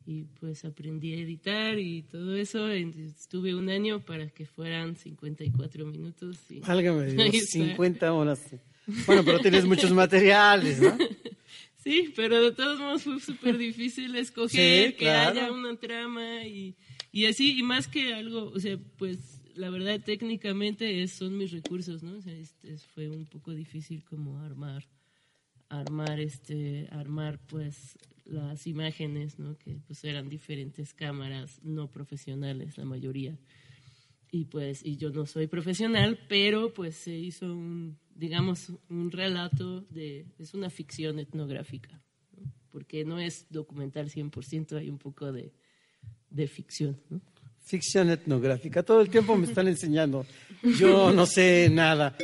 y 0.05 0.23
pues 0.39 0.65
aprendí 0.65 1.13
a 1.13 1.19
editar 1.19 1.77
y 1.77 2.01
todo 2.01 2.35
eso. 2.35 2.67
Estuve 2.69 3.53
un 3.53 3.69
año 3.69 4.03
para 4.03 4.29
que 4.29 4.45
fueran 4.45 4.95
54 4.95 5.85
minutos. 5.85 6.37
Y... 6.49 6.59
Válgame 6.67 7.13
Dios, 7.13 7.45
50 7.45 8.11
horas. 8.11 8.41
Bueno, 9.05 9.23
pero 9.23 9.39
tienes 9.39 9.65
muchos 9.65 9.91
materiales, 9.91 10.81
¿no? 10.81 10.97
Sí, 11.81 12.11
pero 12.13 12.41
de 12.41 12.51
todos 12.51 12.77
modos 12.77 13.03
fue 13.03 13.21
súper 13.21 13.57
difícil 13.57 14.13
escoger 14.17 14.97
que 14.97 15.09
haya 15.09 15.49
una 15.49 15.77
trama 15.77 16.43
y, 16.45 16.75
y 17.09 17.25
así, 17.25 17.57
y 17.57 17.63
más 17.63 17.87
que 17.87 18.13
algo, 18.13 18.51
o 18.53 18.59
sea, 18.59 18.77
pues 18.97 19.38
la 19.59 19.69
verdad 19.69 19.99
técnicamente 19.99 21.03
es, 21.03 21.11
son 21.11 21.37
mis 21.37 21.51
recursos, 21.51 22.01
¿no? 22.01 22.17
O 22.17 22.21
sea, 22.21 22.33
fue 22.93 23.09
un 23.09 23.25
poco 23.25 23.53
difícil 23.53 24.05
como 24.05 24.39
armar, 24.39 24.87
armar, 25.67 26.21
este, 26.21 26.87
armar 26.91 27.39
pues 27.45 27.97
las 28.23 28.65
imágenes, 28.67 29.37
¿no? 29.37 29.57
Que 29.57 29.81
pues 29.85 30.05
eran 30.05 30.29
diferentes 30.29 30.93
cámaras 30.93 31.59
no 31.61 31.91
profesionales, 31.91 32.77
la 32.77 32.85
mayoría. 32.85 33.37
Y 34.31 34.45
pues, 34.45 34.85
y 34.85 34.95
yo 34.95 35.09
no 35.09 35.25
soy 35.25 35.47
profesional, 35.47 36.17
pero 36.29 36.73
pues 36.73 36.95
se 36.95 37.17
hizo 37.17 37.53
un, 37.53 37.97
digamos, 38.15 38.71
un 38.87 39.11
relato 39.11 39.81
de, 39.81 40.25
es 40.37 40.53
una 40.53 40.69
ficción 40.69 41.19
etnográfica, 41.19 42.01
porque 42.69 43.03
no 43.03 43.19
es 43.19 43.45
documental 43.49 44.09
100%, 44.09 44.77
hay 44.77 44.89
un 44.89 44.99
poco 44.99 45.33
de, 45.33 45.51
de 46.29 46.47
ficción, 46.47 46.97
¿no? 47.09 47.19
Ficción 47.69 48.09
etnográfica, 48.09 48.81
todo 48.81 48.99
el 48.99 49.09
tiempo 49.11 49.35
me 49.37 49.45
están 49.45 49.67
enseñando, 49.67 50.25
yo 50.79 51.13
no 51.13 51.27
sé 51.27 51.69
nada. 51.71 52.15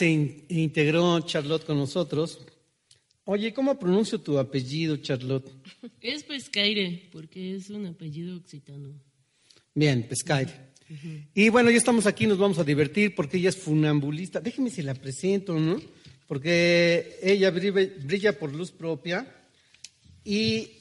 Se 0.00 0.08
integró 0.48 1.20
Charlotte 1.20 1.66
con 1.66 1.76
nosotros. 1.76 2.40
Oye, 3.24 3.52
¿cómo 3.52 3.78
pronuncio 3.78 4.18
tu 4.18 4.38
apellido, 4.38 4.96
Charlotte? 4.96 5.52
Es 6.00 6.22
Pescaire, 6.22 7.10
porque 7.12 7.54
es 7.54 7.68
un 7.68 7.84
apellido 7.84 8.34
occitano. 8.34 8.94
Bien, 9.74 10.02
Pescaire. 10.08 10.70
Y 11.34 11.50
bueno, 11.50 11.70
ya 11.70 11.76
estamos 11.76 12.06
aquí, 12.06 12.26
nos 12.26 12.38
vamos 12.38 12.58
a 12.58 12.64
divertir 12.64 13.14
porque 13.14 13.36
ella 13.36 13.50
es 13.50 13.58
funambulista. 13.58 14.40
Déjeme 14.40 14.70
si 14.70 14.80
la 14.80 14.94
presento, 14.94 15.60
¿no? 15.60 15.78
Porque 16.26 17.18
ella 17.22 17.50
brilla 17.50 18.38
por 18.38 18.54
luz 18.54 18.72
propia 18.72 19.30
y 20.24 20.78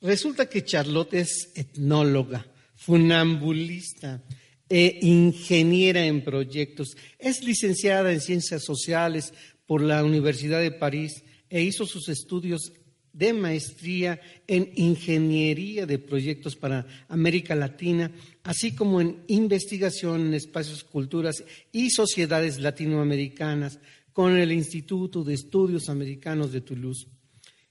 resulta 0.00 0.48
que 0.48 0.64
Charlotte 0.64 1.12
es 1.12 1.52
etnóloga, 1.54 2.46
funambulista 2.76 4.22
e 4.70 5.00
ingeniera 5.02 6.06
en 6.06 6.22
proyectos. 6.22 6.96
Es 7.18 7.42
licenciada 7.42 8.12
en 8.12 8.20
Ciencias 8.20 8.64
Sociales 8.64 9.34
por 9.66 9.82
la 9.82 10.04
Universidad 10.04 10.60
de 10.60 10.70
París 10.70 11.24
e 11.50 11.62
hizo 11.62 11.84
sus 11.84 12.08
estudios 12.08 12.72
de 13.12 13.32
maestría 13.32 14.20
en 14.46 14.70
Ingeniería 14.76 15.84
de 15.84 15.98
Proyectos 15.98 16.54
para 16.54 16.86
América 17.08 17.56
Latina, 17.56 18.12
así 18.44 18.74
como 18.76 19.00
en 19.00 19.24
investigación 19.26 20.20
en 20.28 20.34
espacios, 20.34 20.84
culturas 20.84 21.42
y 21.72 21.90
sociedades 21.90 22.60
latinoamericanas 22.60 23.80
con 24.12 24.36
el 24.36 24.52
Instituto 24.52 25.24
de 25.24 25.34
Estudios 25.34 25.88
Americanos 25.88 26.52
de 26.52 26.60
Toulouse. 26.60 27.08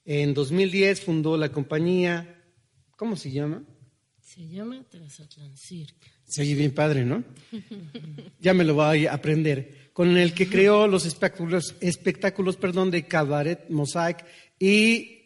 En 0.04 0.34
2010 0.34 1.02
fundó 1.02 1.38
la 1.38 1.50
compañía, 1.50 2.44
¿cómo 2.98 3.16
se 3.16 3.32
llama? 3.32 3.64
Se 4.40 4.48
llama 4.48 4.82
Transatlant 4.90 5.58
Se 5.58 6.42
oye 6.42 6.56
bien 6.56 6.74
padre, 6.74 7.04
¿no? 7.04 7.26
Ya 8.40 8.54
me 8.54 8.64
lo 8.64 8.74
voy 8.74 9.06
a 9.06 9.14
aprender. 9.14 9.90
Con 9.92 10.16
el 10.16 10.34
que 10.34 10.48
creó 10.48 10.88
los 10.88 11.06
espectáculos, 11.06 11.76
espectáculos 11.82 12.56
perdón, 12.56 12.90
de 12.90 13.06
cabaret, 13.06 13.70
mosaic 13.70 14.26
y... 14.58 15.26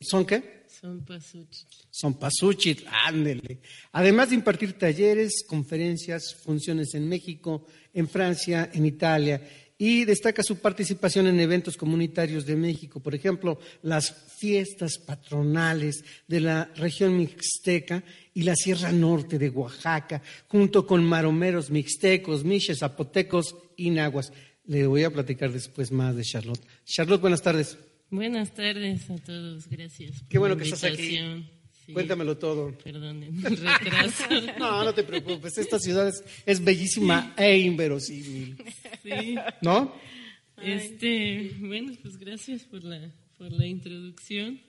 ¿Son 0.00 0.26
qué? 0.26 0.64
Son 0.68 1.04
pasuchit. 1.04 1.68
Son 1.90 2.18
pasuchit, 2.18 2.80
ándele. 3.06 3.60
Además 3.92 4.30
de 4.30 4.34
impartir 4.34 4.72
talleres, 4.72 5.44
conferencias, 5.46 6.34
funciones 6.42 6.94
en 6.94 7.08
México, 7.08 7.66
en 7.94 8.08
Francia, 8.08 8.68
en 8.74 8.84
Italia 8.84 9.40
y 9.78 10.04
destaca 10.04 10.42
su 10.42 10.58
participación 10.58 11.28
en 11.28 11.38
eventos 11.38 11.76
comunitarios 11.76 12.44
de 12.44 12.56
México, 12.56 13.00
por 13.00 13.14
ejemplo, 13.14 13.60
las 13.82 14.12
fiestas 14.38 14.98
patronales 14.98 16.04
de 16.26 16.40
la 16.40 16.64
región 16.74 17.16
mixteca 17.16 18.02
y 18.34 18.42
la 18.42 18.56
Sierra 18.56 18.90
Norte 18.90 19.38
de 19.38 19.48
Oaxaca, 19.50 20.20
junto 20.48 20.84
con 20.84 21.04
maromeros 21.04 21.70
mixtecos, 21.70 22.44
miches, 22.44 22.80
zapotecos 22.80 23.56
y 23.76 23.90
nahuas. 23.90 24.32
Le 24.66 24.86
voy 24.86 25.04
a 25.04 25.10
platicar 25.10 25.52
después 25.52 25.92
más 25.92 26.16
de 26.16 26.24
Charlotte. 26.24 26.60
Charlotte, 26.84 27.20
buenas 27.20 27.40
tardes. 27.40 27.78
Buenas 28.10 28.52
tardes 28.52 29.08
a 29.10 29.16
todos, 29.18 29.68
gracias. 29.68 30.24
Qué 30.28 30.38
bueno 30.38 30.56
que 30.56 30.64
estás 30.64 30.84
aquí. 30.84 31.18
Cuéntamelo 31.92 32.36
todo. 32.36 32.76
Perdón, 32.84 33.22
el 33.22 33.42
retraso. 33.42 34.24
no, 34.58 34.84
no 34.84 34.94
te 34.94 35.04
preocupes. 35.04 35.56
Esta 35.58 35.78
ciudad 35.78 36.12
es, 36.44 36.64
bellísima 36.64 37.34
e 37.36 37.58
inverosímil. 37.58 38.56
Sí. 39.02 39.36
¿No? 39.62 39.94
Este, 40.62 41.52
bueno, 41.60 41.92
pues 42.02 42.18
gracias 42.18 42.62
por 42.64 42.84
la, 42.84 43.10
por 43.36 43.52
la 43.52 43.66
introducción. 43.66 44.60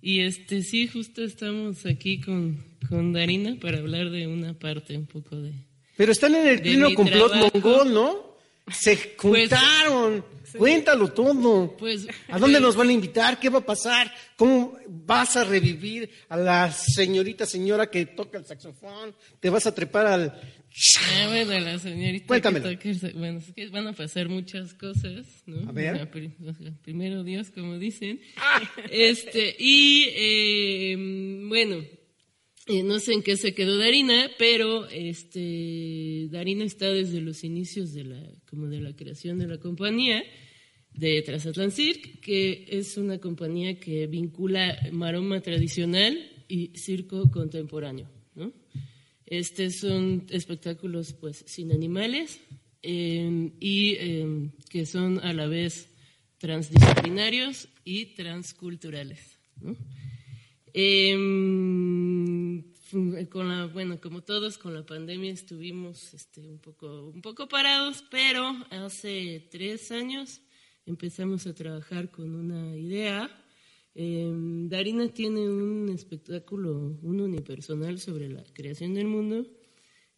Y 0.00 0.20
este, 0.20 0.62
sí, 0.62 0.86
justo 0.86 1.24
estamos 1.24 1.86
aquí 1.86 2.20
con, 2.20 2.62
con 2.88 3.12
Darina 3.12 3.56
para 3.60 3.78
hablar 3.78 4.10
de 4.10 4.26
una 4.26 4.52
parte 4.52 4.96
un 4.96 5.06
poco 5.06 5.36
de. 5.36 5.52
Pero 5.96 6.12
están 6.12 6.34
en 6.34 6.46
el 6.46 6.60
pleno 6.60 6.94
complot 6.94 7.34
mongol, 7.34 7.94
¿no? 7.94 8.33
Se 8.70 8.96
pues, 8.96 9.48
juntaron. 9.50 10.24
Cuéntalo 10.56 11.08
todo. 11.12 11.76
Pues, 11.76 12.06
¿A 12.28 12.38
dónde 12.38 12.60
nos 12.60 12.76
van 12.76 12.88
a 12.88 12.92
invitar? 12.92 13.38
¿Qué 13.40 13.48
va 13.48 13.58
a 13.58 13.66
pasar? 13.66 14.12
¿Cómo 14.36 14.78
vas 14.88 15.36
a 15.36 15.44
revivir 15.44 16.08
a 16.28 16.36
la 16.36 16.72
señorita 16.72 17.44
señora 17.44 17.90
que 17.90 18.06
toca 18.06 18.38
el 18.38 18.46
saxofón? 18.46 19.14
¿Te 19.40 19.50
vas 19.50 19.66
a 19.66 19.74
trepar 19.74 20.06
al... 20.06 20.40
Ah, 20.98 21.26
bueno, 21.28 21.58
la 21.60 21.78
señorita 21.78 22.26
Cuéntamelo. 22.26 22.68
bueno, 23.14 23.38
es 23.38 23.52
que 23.52 23.68
van 23.68 23.86
a 23.86 23.92
pasar 23.92 24.28
muchas 24.28 24.74
cosas, 24.74 25.26
¿no? 25.46 25.68
A 25.68 25.72
ver. 25.72 26.10
primero 26.82 27.22
Dios, 27.22 27.50
como 27.50 27.78
dicen. 27.78 28.20
Este, 28.90 29.54
y, 29.58 30.06
eh, 30.16 31.44
bueno, 31.48 31.84
eh, 32.66 32.82
no 32.82 32.98
sé 32.98 33.12
en 33.12 33.22
qué 33.22 33.36
se 33.36 33.54
quedó 33.54 33.76
Darina, 33.76 34.30
pero 34.38 34.88
este, 34.88 36.28
Darina 36.30 36.64
está 36.64 36.90
desde 36.90 37.20
los 37.20 37.44
inicios 37.44 37.92
de 37.92 38.04
la, 38.04 38.22
como 38.46 38.68
de 38.68 38.80
la 38.80 38.96
creación 38.96 39.38
de 39.38 39.46
la 39.46 39.58
compañía 39.58 40.24
de 40.94 41.22
Transatlant 41.22 41.74
que 42.22 42.66
es 42.68 42.96
una 42.96 43.18
compañía 43.18 43.78
que 43.78 44.06
vincula 44.06 44.78
maroma 44.92 45.40
tradicional 45.40 46.16
y 46.48 46.70
circo 46.76 47.30
contemporáneo. 47.30 48.08
Estos 49.26 49.76
son 49.76 50.26
espectáculos 50.30 51.12
pues 51.14 51.44
sin 51.46 51.72
animales 51.72 52.40
em, 52.82 53.52
y 53.58 53.96
em, 53.96 54.50
que 54.68 54.86
son 54.86 55.18
a 55.20 55.32
la 55.32 55.46
vez 55.46 55.88
transdisciplinarios 56.38 57.68
y 57.84 58.14
transculturales. 58.14 59.38
¿no? 59.60 59.76
Con 62.90 63.48
la, 63.48 63.66
bueno, 63.66 64.00
como 64.00 64.22
todos, 64.22 64.58
con 64.58 64.74
la 64.74 64.84
pandemia 64.84 65.32
estuvimos 65.32 66.12
este, 66.12 66.40
un, 66.40 66.58
poco, 66.58 67.06
un 67.08 67.22
poco 67.22 67.48
parados, 67.48 68.04
pero 68.10 68.46
hace 68.70 69.48
tres 69.50 69.90
años 69.90 70.42
empezamos 70.84 71.46
a 71.46 71.54
trabajar 71.54 72.10
con 72.10 72.34
una 72.34 72.76
idea. 72.76 73.30
Em, 73.94 74.68
Darina 74.68 75.08
tiene 75.08 75.48
un 75.48 75.88
espectáculo, 75.88 76.98
un 77.02 77.20
unipersonal 77.20 77.98
sobre 77.98 78.28
la 78.28 78.44
creación 78.52 78.94
del 78.94 79.06
mundo 79.06 79.46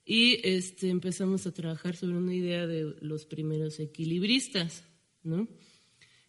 y 0.04 0.40
este, 0.42 0.88
empezamos 0.88 1.46
a 1.46 1.52
trabajar 1.52 1.94
sobre 1.94 2.16
una 2.16 2.34
idea 2.34 2.66
de 2.66 2.96
los 3.00 3.26
primeros 3.26 3.78
equilibristas, 3.80 4.84
¿no? 5.22 5.48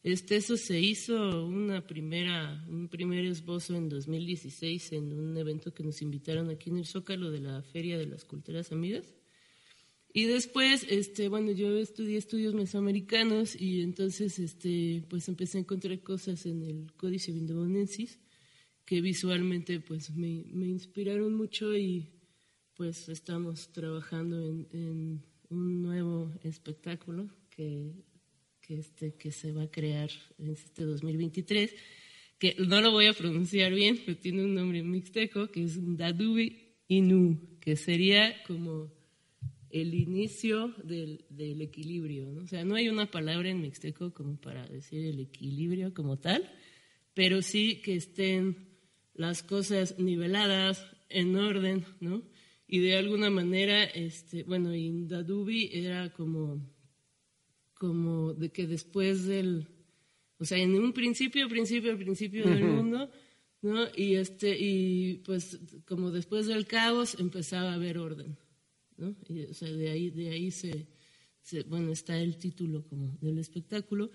Este, 0.08 0.38
eso 0.38 0.56
se 0.56 0.80
hizo 0.80 1.46
una 1.46 1.86
primera, 1.86 2.66
un 2.70 2.88
primer 2.88 3.26
esbozo 3.26 3.76
en 3.76 3.90
2016 3.90 4.94
en 4.94 5.12
un 5.12 5.36
evento 5.36 5.74
que 5.74 5.84
nos 5.84 6.02
invitaron 6.02 6.50
aquí 6.50 6.70
en 6.70 6.78
el 6.78 6.86
Zócalo 6.86 7.30
de 7.30 7.42
la 7.42 7.62
Feria 7.62 7.98
de 7.98 8.06
las 8.06 8.24
Culturas 8.24 8.72
Amigas. 8.72 9.14
Y 10.14 10.24
después, 10.24 10.86
este, 10.90 11.28
bueno, 11.28 11.52
yo 11.52 11.78
estudié 11.78 12.16
estudios 12.18 12.54
mesoamericanos 12.54 13.60
y 13.60 13.82
entonces, 13.82 14.40
este, 14.40 15.04
pues 15.10 15.28
empecé 15.28 15.58
a 15.58 15.62
encontrar 15.62 16.00
cosas 16.00 16.46
en 16.46 16.64
el 16.64 16.94
Códice 16.96 17.34
Vindobonensis 17.34 18.18
que 18.86 19.02
visualmente, 19.02 19.82
pues, 19.82 20.12
me, 20.12 20.46
me 20.54 20.68
inspiraron 20.68 21.36
mucho 21.36 21.76
y 21.76 22.08
pues 22.76 23.10
estamos 23.10 23.74
trabajando 23.74 24.42
en, 24.42 25.22
un 25.50 25.82
nuevo 25.82 26.32
espectáculo 26.44 27.30
que, 27.50 27.92
que, 28.68 28.80
este, 28.80 29.16
que 29.16 29.32
se 29.32 29.54
va 29.54 29.64
a 29.64 29.72
crear 29.72 30.10
en 30.38 30.52
este 30.52 30.84
2023, 30.84 31.74
que 32.38 32.56
no 32.60 32.82
lo 32.82 32.92
voy 32.92 33.08
a 33.08 33.14
pronunciar 33.14 33.74
bien, 33.74 34.00
pero 34.06 34.18
tiene 34.18 34.44
un 34.44 34.54
nombre 34.54 34.84
mixteco, 34.84 35.50
que 35.50 35.64
es 35.64 35.78
Dadubi 35.98 36.76
Inu, 36.90 37.58
que 37.62 37.78
sería 37.78 38.44
como 38.44 38.92
el 39.70 39.94
inicio 39.94 40.74
del, 40.84 41.26
del 41.30 41.62
equilibrio. 41.62 42.26
¿no? 42.28 42.44
O 42.44 42.48
sea, 42.48 42.66
no 42.66 42.76
hay 42.76 42.90
una 42.90 43.10
palabra 43.10 43.50
en 43.50 43.62
mixteco 43.62 44.14
como 44.14 44.40
para 44.40 44.68
decir 44.68 45.06
el 45.06 45.20
equilibrio 45.22 45.94
como 45.94 46.18
tal, 46.18 46.50
pero 47.14 47.42
sí 47.42 47.82
que 47.82 47.96
estén 47.96 48.68
las 49.14 49.44
cosas 49.44 49.98
niveladas, 49.98 50.86
en 51.10 51.38
orden, 51.38 51.86
¿no? 52.02 52.22
y 52.68 52.80
de 52.80 52.98
alguna 52.98 53.30
manera, 53.30 53.86
este, 53.86 54.44
bueno, 54.44 54.76
Indadubi 54.76 55.70
era 55.72 56.12
como, 56.12 56.62
como 57.78 58.34
de 58.34 58.50
que 58.50 58.68
después 58.68 59.26
del, 59.26 59.68
o 60.40 60.46
sea, 60.46 60.58
en 60.58 60.76
un 60.76 60.94
principio, 60.94 61.48
principio, 61.48 61.98
principio 61.98 62.48
del 62.48 62.64
mundo, 62.64 63.10
¿no? 63.62 63.88
Y 63.96 64.16
este, 64.16 64.58
y 64.58 65.16
pues 65.26 65.60
como 65.86 66.12
después 66.12 66.48
del 66.48 66.66
caos 66.66 67.18
empezaba 67.20 67.72
a 67.72 67.76
haber 67.76 67.98
orden, 67.98 68.38
¿no? 68.98 69.16
Y, 69.28 69.44
o 69.44 69.54
sea, 69.54 69.72
de 69.72 69.90
ahí, 69.90 70.10
de 70.10 70.30
ahí 70.30 70.52
se, 70.52 70.88
se, 71.42 71.64
bueno, 71.64 71.92
está 71.92 72.20
el 72.20 72.38
título 72.38 72.84
como 72.88 73.18
del 73.22 73.40
espectáculo. 73.40 74.10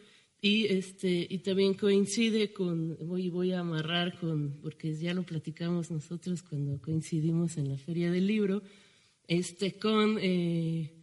Y, 0.44 0.66
este, 0.66 1.24
y 1.30 1.38
también 1.38 1.74
coincide 1.74 2.52
con, 2.52 2.98
voy, 3.06 3.30
voy 3.30 3.52
a 3.52 3.60
amarrar 3.60 4.18
con, 4.18 4.58
porque 4.60 4.92
ya 4.92 5.14
lo 5.14 5.22
platicamos 5.22 5.92
nosotros 5.92 6.42
cuando 6.42 6.82
coincidimos 6.82 7.58
en 7.58 7.68
la 7.68 7.78
Feria 7.78 8.10
del 8.10 8.26
Libro, 8.26 8.60
este, 9.28 9.78
con 9.78 10.18
eh, 10.20 11.01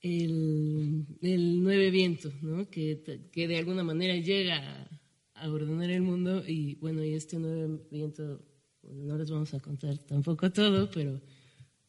el, 0.00 1.06
el, 1.22 1.62
Nueve 1.62 1.90
Viento, 1.90 2.32
¿no? 2.42 2.68
que, 2.70 3.28
que 3.32 3.48
de 3.48 3.58
alguna 3.58 3.82
manera 3.82 4.14
llega 4.16 4.88
a, 5.34 5.50
ordenar 5.50 5.90
el 5.90 6.02
mundo 6.02 6.42
y 6.46 6.76
bueno, 6.76 7.04
y 7.04 7.14
este 7.14 7.38
Nueve 7.38 7.80
Viento, 7.90 8.44
no 8.82 9.16
les 9.16 9.30
vamos 9.30 9.54
a 9.54 9.60
contar 9.60 9.98
tampoco 9.98 10.50
todo, 10.50 10.90
pero 10.90 11.20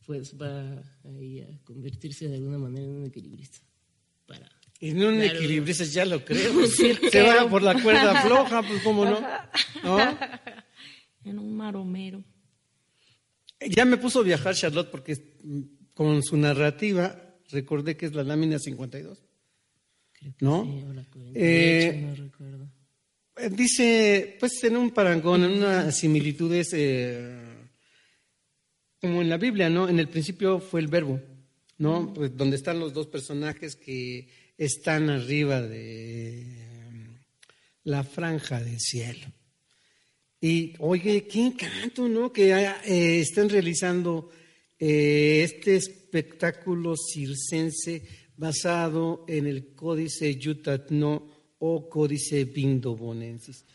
pues 0.06 0.36
va 0.40 0.82
ahí 1.04 1.42
a 1.42 1.64
convertirse 1.64 2.28
de 2.28 2.36
alguna 2.36 2.58
manera 2.58 2.86
en 2.86 2.92
un 2.92 3.06
equilibrista 3.06 3.60
para 4.26 4.50
en 4.82 5.04
un 5.04 5.22
equilibrista 5.22 5.84
ya 5.84 6.06
lo 6.06 6.24
creo. 6.24 6.66
Se 7.12 7.22
va 7.22 7.50
por 7.50 7.62
la 7.62 7.82
cuerda 7.82 8.22
floja, 8.22 8.64
pues 8.64 8.82
cómo 8.82 9.06
no. 9.06 9.20
En 11.26 11.38
un 11.38 11.56
maromero. 11.56 12.24
Ya 13.60 13.84
me 13.84 13.98
puso 13.98 14.22
a 14.22 14.24
viajar 14.24 14.56
Charlotte 14.56 14.90
porque 14.90 15.18
con 15.94 16.24
su 16.24 16.38
narrativa 16.38 17.29
recordé 17.50 17.96
que 17.98 18.06
es 18.06 18.14
la 18.14 18.24
lámina 18.24 18.60
52. 18.60 19.24
Creo 20.14 20.34
que 20.38 20.46
¿No? 20.46 20.64
Sí, 20.64 20.84
eh, 21.36 22.04
no 22.06 22.16
recuerdo. 22.16 22.70
Dice, 23.52 24.36
pues 24.40 24.64
en 24.64 24.76
un 24.76 24.92
parangón, 24.92 25.44
en 25.44 25.52
una 25.52 25.92
similitud 25.92 26.54
es 26.54 26.74
eh, 26.74 27.40
como 29.00 29.22
en 29.22 29.30
la 29.30 29.38
Biblia, 29.38 29.70
¿no? 29.70 29.88
En 29.88 30.00
el 30.00 30.10
principio 30.10 30.60
fue 30.60 30.82
el 30.82 30.88
verbo, 30.88 31.22
¿no? 31.78 32.14
Pues 32.14 32.36
donde 32.36 32.58
están 32.58 32.80
los 32.80 32.94
dos 32.94 33.08
personajes 33.08 33.78
que 33.78 34.28
están 34.58 35.10
arriba 35.10 35.62
de 35.62 36.60
la 37.86 38.04
franja 38.04 38.60
del 38.62 38.80
cielo. 38.80 39.28
Y 40.42 40.74
oye, 40.80 41.26
qué 41.28 41.46
encanto, 41.46 42.08
¿no? 42.08 42.32
Que 42.32 42.52
eh, 42.52 43.22
estén 43.22 43.50
realizando 43.50 44.30
eh, 44.78 45.42
este 45.44 45.80
espectáculo 46.10 46.96
circense 46.98 48.02
basado 48.36 49.26
en 49.28 49.46
el 49.46 49.76
códice 49.76 50.36
Yutatno 50.36 51.30
o 51.60 51.88
códice 51.88 52.46
Vindobonensis. 52.46 53.66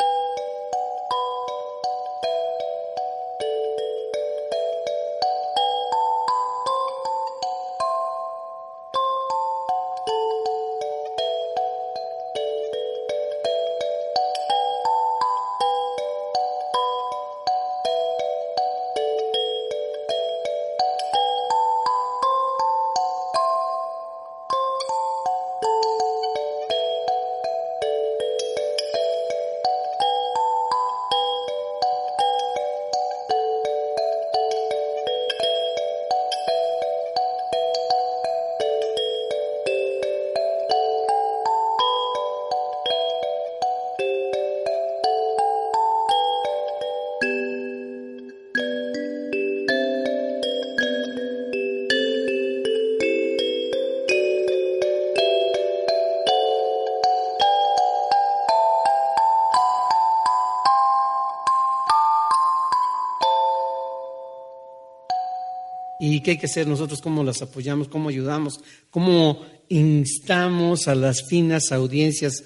Qué 66.24 66.32
hay 66.32 66.38
que 66.38 66.46
hacer 66.46 66.66
nosotros, 66.66 67.00
cómo 67.00 67.22
las 67.22 67.40
apoyamos, 67.42 67.86
cómo 67.86 68.08
ayudamos, 68.08 68.58
cómo 68.90 69.46
instamos 69.68 70.88
a 70.88 70.96
las 70.96 71.28
finas 71.28 71.70
audiencias 71.70 72.42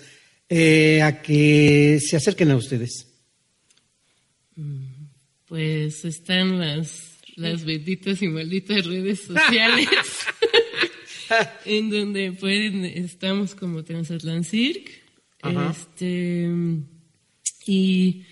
eh, 0.49 1.01
a 1.03 1.23
que 1.23 1.99
se 2.01 2.17
acerquen 2.17 2.51
a 2.51 2.57
ustedes. 2.57 3.07
Pues 5.47 6.05
están 6.05 6.59
las, 6.59 7.19
las 7.37 7.65
benditas 7.65 8.21
y 8.23 8.29
malditas 8.29 8.85
redes 8.85 9.21
sociales 9.27 9.89
en 11.65 11.91
donde 11.91 12.33
pueden, 12.33 12.85
estamos 12.85 13.55
como 13.55 13.85
Transatlant 13.85 14.47
Este, 14.53 16.49
y 17.67 18.25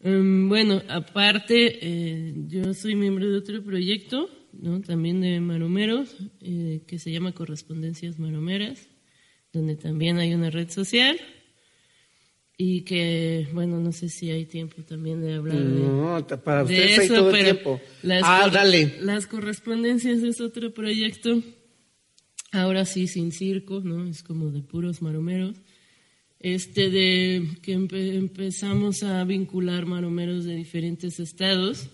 em, 0.00 0.48
bueno, 0.48 0.82
aparte, 0.88 1.78
eh, 1.80 2.34
yo 2.46 2.72
soy 2.72 2.94
miembro 2.94 3.28
de 3.30 3.38
otro 3.38 3.62
proyecto 3.62 4.37
también 4.86 5.20
de 5.20 5.40
maromeros, 5.40 6.16
eh, 6.40 6.82
que 6.86 6.98
se 6.98 7.12
llama 7.12 7.32
Correspondencias 7.32 8.18
Maromeras, 8.18 8.88
donde 9.52 9.76
también 9.76 10.18
hay 10.18 10.34
una 10.34 10.50
red 10.50 10.70
social 10.70 11.18
y 12.56 12.82
que, 12.82 13.46
bueno, 13.52 13.78
no 13.78 13.92
sé 13.92 14.08
si 14.08 14.30
hay 14.30 14.44
tiempo 14.44 14.82
también 14.82 15.20
de 15.20 15.34
hablar 15.34 15.58
de, 15.58 15.80
no, 15.80 16.26
para 16.42 16.64
ustedes 16.64 16.98
hay 16.98 17.08
todo 17.08 17.30
el 17.30 17.44
tiempo. 17.44 17.80
Las, 18.02 18.22
ah, 18.24 18.50
dale. 18.52 18.96
Las 19.00 19.28
correspondencias 19.28 20.22
es 20.24 20.40
otro 20.40 20.74
proyecto, 20.74 21.40
ahora 22.50 22.84
sí 22.84 23.06
sin 23.06 23.30
circo, 23.30 23.80
¿no? 23.80 24.08
Es 24.08 24.24
como 24.24 24.50
de 24.50 24.62
puros 24.62 25.02
maromeros. 25.02 25.56
Este 26.40 26.90
de 26.90 27.48
que 27.62 27.72
empezamos 27.72 29.02
a 29.02 29.22
vincular 29.24 29.86
maromeros 29.86 30.44
de 30.44 30.54
diferentes 30.54 31.20
estados 31.20 31.90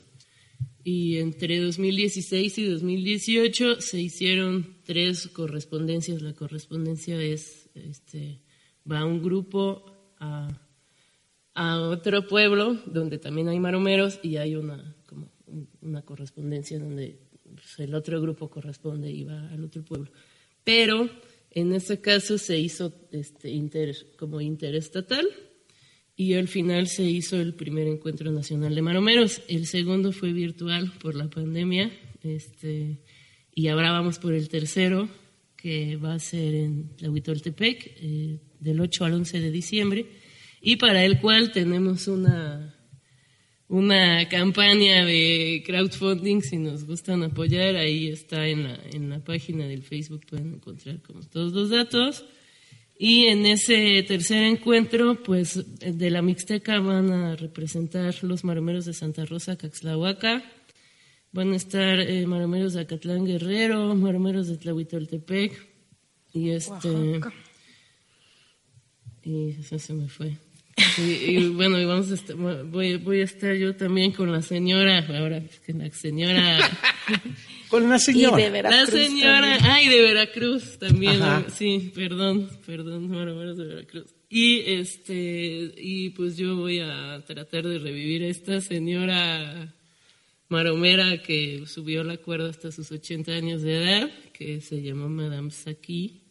y 0.85 1.17
entre 1.17 1.59
2016 1.61 2.59
y 2.59 2.67
2018 2.67 3.81
se 3.81 4.01
hicieron 4.01 4.77
tres 4.85 5.29
correspondencias. 5.29 6.21
La 6.21 6.35
correspondencia 6.35 7.21
es, 7.21 7.71
este, 7.75 8.43
va 8.91 9.07
un 9.07 9.23
grupo 9.23 9.87
a, 10.19 10.61
otro 11.57 12.27
pueblo 12.27 12.75
donde 12.85 13.19
también 13.19 13.49
hay 13.49 13.61
maromeros 13.61 14.19
y 14.23 14.37
hay 14.37 14.57
una, 14.57 14.97
como 15.07 15.31
una 15.81 16.03
correspondencia 16.03 16.79
donde 16.81 17.21
pues, 17.45 17.79
el 17.79 17.95
otro 17.95 18.21
grupo 18.21 18.51
corresponde 18.51 19.11
y 19.11 19.25
va 19.25 19.49
al 19.51 19.65
otro 19.65 19.83
pueblo. 19.85 20.11
Pero 20.65 21.09
en 21.53 21.73
este 21.73 22.01
caso 22.01 22.37
se 22.37 22.59
hizo 22.59 22.93
este, 23.13 23.51
inter, 23.51 23.95
como 24.19 24.41
interestatal 24.41 25.27
y 26.17 26.35
al 26.35 26.49
final 26.49 26.87
se 26.87 27.03
hizo 27.03 27.41
el 27.41 27.55
primer 27.55 27.87
encuentro 27.87 28.31
nacional 28.31 28.75
de 28.75 28.83
maromeros. 28.83 29.43
El 29.49 29.67
segundo 29.67 30.13
fue 30.13 30.33
virtual 30.33 30.93
por 31.01 31.15
la 31.15 31.29
pandemia 31.29 31.91
este, 32.23 32.99
y 33.55 33.69
ahora 33.69 33.93
vamos 33.93 34.19
por 34.19 34.33
el 34.33 34.49
tercero 34.49 35.09
que 35.57 35.97
va 35.97 36.15
a 36.15 36.19
ser 36.19 36.55
en 36.55 36.91
la 36.99 37.11
Huitoltepec 37.11 37.97
eh, 37.97 38.39
del 38.61 38.81
8 38.81 39.05
al 39.05 39.15
11 39.15 39.41
de 39.41 39.51
diciembre 39.51 40.07
y 40.61 40.77
para 40.77 41.05
el 41.05 41.21
cual 41.21 41.53
tenemos 41.53 42.07
una, 42.07 42.75
una 43.69 44.29
campaña 44.29 45.05
de 45.05 45.63
crowdfunding 45.67 46.43
si 46.43 46.59
nos 46.59 46.85
gustan 46.85 47.23
apoyar 47.23 47.77
ahí 47.77 48.09
está 48.09 48.47
en 48.47 48.65
la, 48.65 48.79
en 48.93 49.11
la 49.11 49.25
página 49.25 49.67
del 49.67 49.83
Facebook 49.83 50.27
pueden 50.27 50.55
encontrar 50.55 51.01
como 51.03 51.21
todos 51.23 51.53
los 51.53 51.71
datos 51.71 52.25
y 52.97 53.27
en 53.27 53.45
ese 53.47 54.03
tercer 54.05 54.45
encuentro, 54.45 55.23
pues 55.23 55.65
de 55.81 56.11
la 56.11 56.23
Mixteca 56.23 56.79
van 56.79 57.11
a 57.11 57.37
representar 57.37 58.15
los 58.23 58.45
maromeros 58.45 58.85
de 58.85 58.95
Santa 58.95 59.25
Rosa, 59.25 59.57
Caxlahuaca, 59.57 60.45
van 61.33 61.53
a 61.53 61.57
estar 61.57 62.01
eh, 62.01 62.27
maromeros 62.27 62.75
de 62.75 62.83
Acatlán 62.83 63.25
Guerrero, 63.25 63.95
maromeros 63.95 64.49
de 64.49 64.57
Tlahuitoltepec, 64.59 65.69
y 66.33 66.51
este... 66.51 67.21
Y 69.25 69.51
eso 69.53 69.79
se 69.79 69.95
me 69.95 70.07
fue. 70.07 70.37
Y, 70.99 71.49
bueno, 71.49 71.81
y 71.81 71.87
vamos 71.87 72.11
a 72.11 72.15
estar, 72.15 72.37
voy, 72.37 72.97
voy 72.97 73.21
a 73.21 73.25
estar 73.25 73.55
yo 73.55 73.75
también 73.75 74.13
con 74.13 74.31
la 74.31 74.43
señora, 74.43 75.05
ahora 75.19 75.43
que 75.65 75.73
la 75.73 75.91
señora 75.91 76.59
con 77.69 77.89
la 77.89 77.99
señora. 77.99 78.41
Y 78.41 78.43
de 78.45 78.51
Veracruz. 78.51 78.95
La 78.95 79.01
señora, 79.01 79.59
ay, 79.63 79.89
de 79.89 80.01
Veracruz 80.01 80.79
también, 80.79 81.21
sí, 81.57 81.93
perdón, 81.95 82.49
perdón, 82.67 83.09
maromeros 83.09 83.57
de 83.57 83.65
Veracruz. 83.65 84.15
Y 84.29 84.61
este, 84.67 85.73
y 85.77 86.11
pues 86.11 86.37
yo 86.37 86.57
voy 86.57 86.81
a 86.81 87.23
tratar 87.27 87.67
de 87.67 87.79
revivir 87.79 88.23
a 88.25 88.29
esta 88.29 88.61
señora 88.61 89.73
maromera 90.49 91.23
que 91.23 91.65
subió 91.67 92.05
la 92.05 92.17
cuerda 92.17 92.51
hasta 92.51 92.71
sus 92.71 92.91
80 92.91 93.33
años 93.33 93.63
de 93.63 93.83
edad, 93.83 94.11
que 94.33 94.61
se 94.61 94.83
llamó 94.83 95.09
Madame 95.09 95.51
Saki 95.51 96.23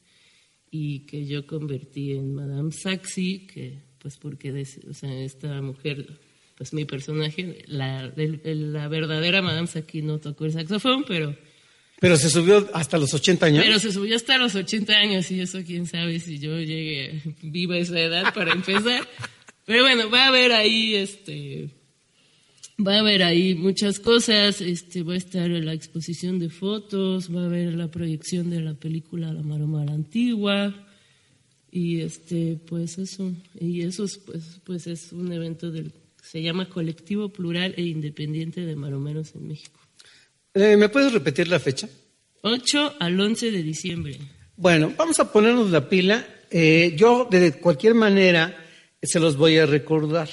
y 0.69 0.99
que 1.01 1.25
yo 1.25 1.45
convertí 1.45 2.13
en 2.13 2.33
Madame 2.33 2.71
Saxi, 2.71 3.47
que 3.47 3.79
pues 3.99 4.17
porque 4.17 4.65
o 4.89 4.93
sea, 4.93 5.13
esta 5.23 5.61
mujer 5.61 6.19
pues 6.63 6.73
mi 6.73 6.85
personaje, 6.85 7.65
la, 7.67 8.09
la 8.15 8.87
verdadera 8.87 9.41
Madame 9.41 9.67
Saki 9.67 10.01
no 10.01 10.19
tocó 10.19 10.45
el 10.45 10.53
saxofón, 10.53 11.03
pero... 11.05 11.35
Pero 11.99 12.15
se 12.15 12.29
subió 12.29 12.69
hasta 12.73 12.97
los 12.97 13.13
80 13.13 13.45
años. 13.45 13.65
Pero 13.65 13.79
se 13.79 13.91
subió 13.91 14.15
hasta 14.15 14.37
los 14.37 14.55
80 14.55 14.93
años 14.93 15.29
y 15.29 15.41
eso 15.41 15.59
quién 15.65 15.87
sabe 15.87 16.21
si 16.21 16.39
yo 16.39 16.57
llegue 16.57 17.21
viva 17.41 17.77
esa 17.77 17.99
edad 17.99 18.33
para 18.33 18.53
empezar. 18.53 19.05
Pero 19.65 19.83
bueno, 19.83 20.09
va 20.09 20.23
a 20.23 20.27
haber 20.27 20.53
ahí 20.53 20.95
este 20.95 21.69
va 22.85 22.95
a 22.95 22.99
haber 22.99 23.23
ahí 23.23 23.55
muchas 23.55 23.99
cosas, 23.99 24.61
este 24.61 25.03
va 25.03 25.13
a 25.13 25.17
estar 25.17 25.49
la 25.49 25.73
exposición 25.73 26.39
de 26.39 26.49
fotos, 26.49 27.33
va 27.33 27.41
a 27.41 27.45
haber 27.45 27.73
la 27.73 27.91
proyección 27.91 28.49
de 28.49 28.61
la 28.61 28.73
película 28.73 29.33
La 29.33 29.43
Maroma 29.43 29.85
la 29.85 29.93
Antigua 29.93 30.73
y 31.71 32.01
este 32.01 32.57
pues 32.67 32.97
eso 32.99 33.33
y 33.59 33.81
eso 33.81 34.05
pues 34.25 34.61
pues 34.63 34.87
es 34.87 35.11
un 35.11 35.31
evento 35.31 35.71
del 35.71 35.91
se 36.23 36.41
llama 36.41 36.69
Colectivo 36.69 37.29
Plural 37.29 37.73
e 37.77 37.83
Independiente 37.83 38.61
de 38.61 38.75
Maromeros 38.75 39.35
en 39.35 39.47
México. 39.47 39.79
Eh, 40.53 40.77
¿Me 40.77 40.89
puedes 40.89 41.11
repetir 41.11 41.47
la 41.47 41.59
fecha? 41.59 41.89
8 42.41 42.95
al 42.99 43.19
11 43.19 43.51
de 43.51 43.63
diciembre. 43.63 44.17
Bueno, 44.55 44.93
vamos 44.97 45.19
a 45.19 45.31
ponernos 45.31 45.69
la 45.69 45.87
pila. 45.87 46.25
Eh, 46.49 46.93
yo 46.95 47.27
de 47.29 47.53
cualquier 47.53 47.93
manera 47.95 48.55
se 49.01 49.19
los 49.19 49.35
voy 49.35 49.57
a 49.57 49.65
recordar. 49.65 50.29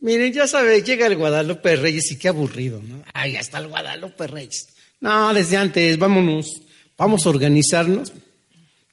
Miren, 0.00 0.32
ya 0.32 0.46
sabe, 0.46 0.82
llega 0.82 1.06
el 1.06 1.16
Guadalupe 1.16 1.76
Reyes 1.76 2.10
y 2.12 2.18
qué 2.18 2.28
aburrido, 2.28 2.80
¿no? 2.82 3.02
Ay, 3.12 3.36
hasta 3.36 3.58
el 3.58 3.68
Guadalupe 3.68 4.26
Reyes. 4.26 4.68
No, 5.00 5.32
desde 5.32 5.56
antes, 5.56 5.98
vámonos, 5.98 6.62
vamos 6.96 7.24
a 7.26 7.30
organizarnos. 7.30 8.12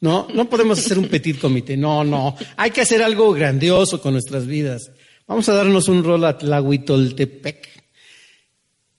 No, 0.01 0.27
no 0.33 0.49
podemos 0.49 0.77
hacer 0.79 0.99
un 0.99 1.07
petit 1.07 1.39
comité, 1.39 1.77
no, 1.77 2.03
no. 2.03 2.35
Hay 2.57 2.71
que 2.71 2.81
hacer 2.81 3.01
algo 3.01 3.31
grandioso 3.33 4.01
con 4.01 4.13
nuestras 4.13 4.45
vidas. 4.45 4.91
Vamos 5.27 5.49
a 5.49 5.53
darnos 5.53 5.87
un 5.87 6.03
rol 6.03 6.23
a 6.25 6.37
Tlahuitoltepec. 6.37 7.67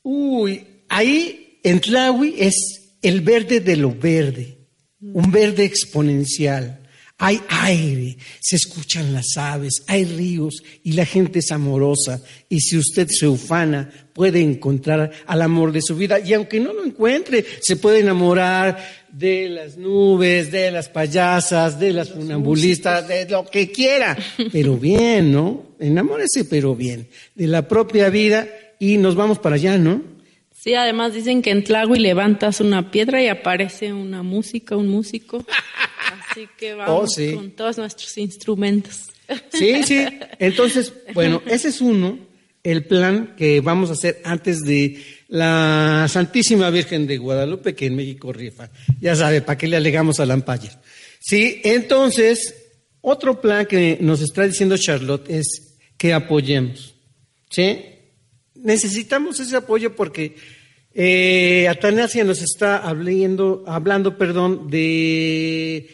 Uy, 0.03 0.65
ahí 0.89 1.61
en 1.63 1.81
Tlahui 1.81 2.35
es 2.39 2.95
el 3.01 3.21
verde 3.21 3.61
de 3.61 3.77
lo 3.77 3.95
verde, 3.95 4.59
un 5.01 5.31
verde 5.31 5.65
exponencial. 5.65 6.83
Hay 7.19 7.41
aire, 7.49 8.19
se 8.41 8.57
escuchan 8.57 9.15
las 9.15 9.37
aves, 9.37 9.83
hay 9.87 10.05
ríos 10.05 10.63
y 10.83 10.93
la 10.93 11.07
gente 11.07 11.39
es 11.39 11.51
amorosa. 11.51 12.21
Y 12.49 12.61
si 12.61 12.77
usted 12.77 13.09
se 13.09 13.27
ufana, 13.27 13.91
puede 14.13 14.41
encontrar 14.43 15.13
al 15.27 15.43
amor 15.43 15.73
de 15.73 15.81
su 15.81 15.97
vida. 15.97 16.21
Y 16.21 16.35
aunque 16.35 16.61
no 16.61 16.73
lo 16.73 16.85
encuentre, 16.85 17.47
se 17.61 17.77
puede 17.77 18.01
enamorar 18.01 19.06
de 19.17 19.49
las 19.49 19.79
nubes, 19.79 20.53
de 20.53 20.71
las 20.71 20.91
payasas, 20.91 21.81
de 21.81 21.93
las 21.93 22.11
funambulistas, 22.11 23.09
de 23.09 23.27
lo 23.27 23.47
que 23.47 23.71
quiera. 23.71 24.17
Pero 24.53 24.77
bien, 24.77 25.33
¿no? 25.33 25.65
Enamórese, 25.81 26.45
pero 26.45 26.75
bien. 26.75 27.09
De 27.35 27.47
la 27.47 27.67
propia 27.67 28.11
vida 28.11 28.47
y 28.79 28.99
nos 28.99 29.15
vamos 29.15 29.39
para 29.39 29.55
allá, 29.55 29.79
¿no? 29.79 30.03
Sí, 30.55 30.75
además 30.75 31.15
dicen 31.15 31.41
que 31.41 31.51
en 31.51 31.65
Tlagui 31.65 31.99
levantas 31.99 32.61
una 32.61 32.91
piedra 32.91 33.23
y 33.23 33.29
aparece 33.29 33.93
una 33.93 34.23
música, 34.23 34.77
un 34.77 34.89
músico. 34.89 35.47
Así 36.31 36.47
que 36.59 36.75
oh, 36.75 36.79
vamos 36.79 37.17
con 37.35 37.53
todos 37.53 37.79
nuestros 37.79 38.19
instrumentos. 38.19 39.07
Sí, 39.51 39.83
sí. 39.85 40.07
Entonces, 40.39 40.93
bueno, 41.15 41.41
ese 41.47 41.69
es 41.69 41.81
uno, 41.81 42.19
el 42.63 42.85
plan 42.85 43.35
que 43.37 43.61
vamos 43.61 43.89
a 43.89 43.95
hacer 43.95 44.21
antes 44.25 44.61
de 44.61 45.03
la 45.29 46.07
Santísima 46.09 46.71
Virgen 46.71 47.07
de 47.07 47.19
Guadalupe, 47.19 47.75
que 47.75 47.87
en 47.87 47.97
México 47.97 48.33
rifa. 48.33 48.71
Ya 49.01 49.17
sabe, 49.17 49.43
¿para 49.43 49.59
qué 49.59 49.67
le 49.67 49.77
alegamos 49.77 50.21
a 50.21 50.27
Lampaya? 50.27 50.81
Sí, 51.21 51.61
entonces, 51.65 52.55
otro 53.01 53.41
plan 53.41 53.67
que 53.67 53.99
nos 54.01 54.21
está 54.21 54.43
diciendo 54.43 54.77
Charlotte 54.77 55.29
es 55.29 55.79
que 55.97 56.13
apoyemos. 56.13 56.95
¿Sí? 57.51 57.79
Necesitamos 58.55 59.41
ese 59.41 59.57
apoyo 59.57 59.95
porque 59.95 60.37
eh, 60.95 61.69
Atanasia 61.69 62.25
nos 62.25 62.43
está 62.43 62.79
hablando, 62.79 63.65
hablando 63.67 64.17
perdón, 64.17 64.71
de 64.71 65.89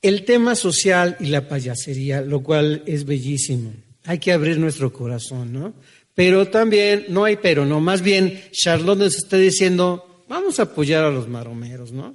el 0.00 0.24
tema 0.24 0.54
social 0.54 1.16
y 1.20 1.26
la 1.26 1.48
payasería, 1.48 2.22
lo 2.22 2.42
cual 2.42 2.82
es 2.86 3.04
bellísimo. 3.04 3.72
Hay 4.04 4.18
que 4.18 4.32
abrir 4.32 4.58
nuestro 4.58 4.92
corazón, 4.92 5.52
¿no? 5.52 5.74
Pero 6.14 6.48
también, 6.48 7.06
no 7.08 7.24
hay 7.24 7.36
pero, 7.36 7.64
no, 7.64 7.80
más 7.80 8.02
bien 8.02 8.42
Charlotte 8.52 8.98
nos 8.98 9.16
está 9.16 9.36
diciendo, 9.36 10.24
vamos 10.28 10.60
a 10.60 10.64
apoyar 10.64 11.04
a 11.04 11.10
los 11.10 11.28
maromeros, 11.28 11.92
¿no? 11.92 12.14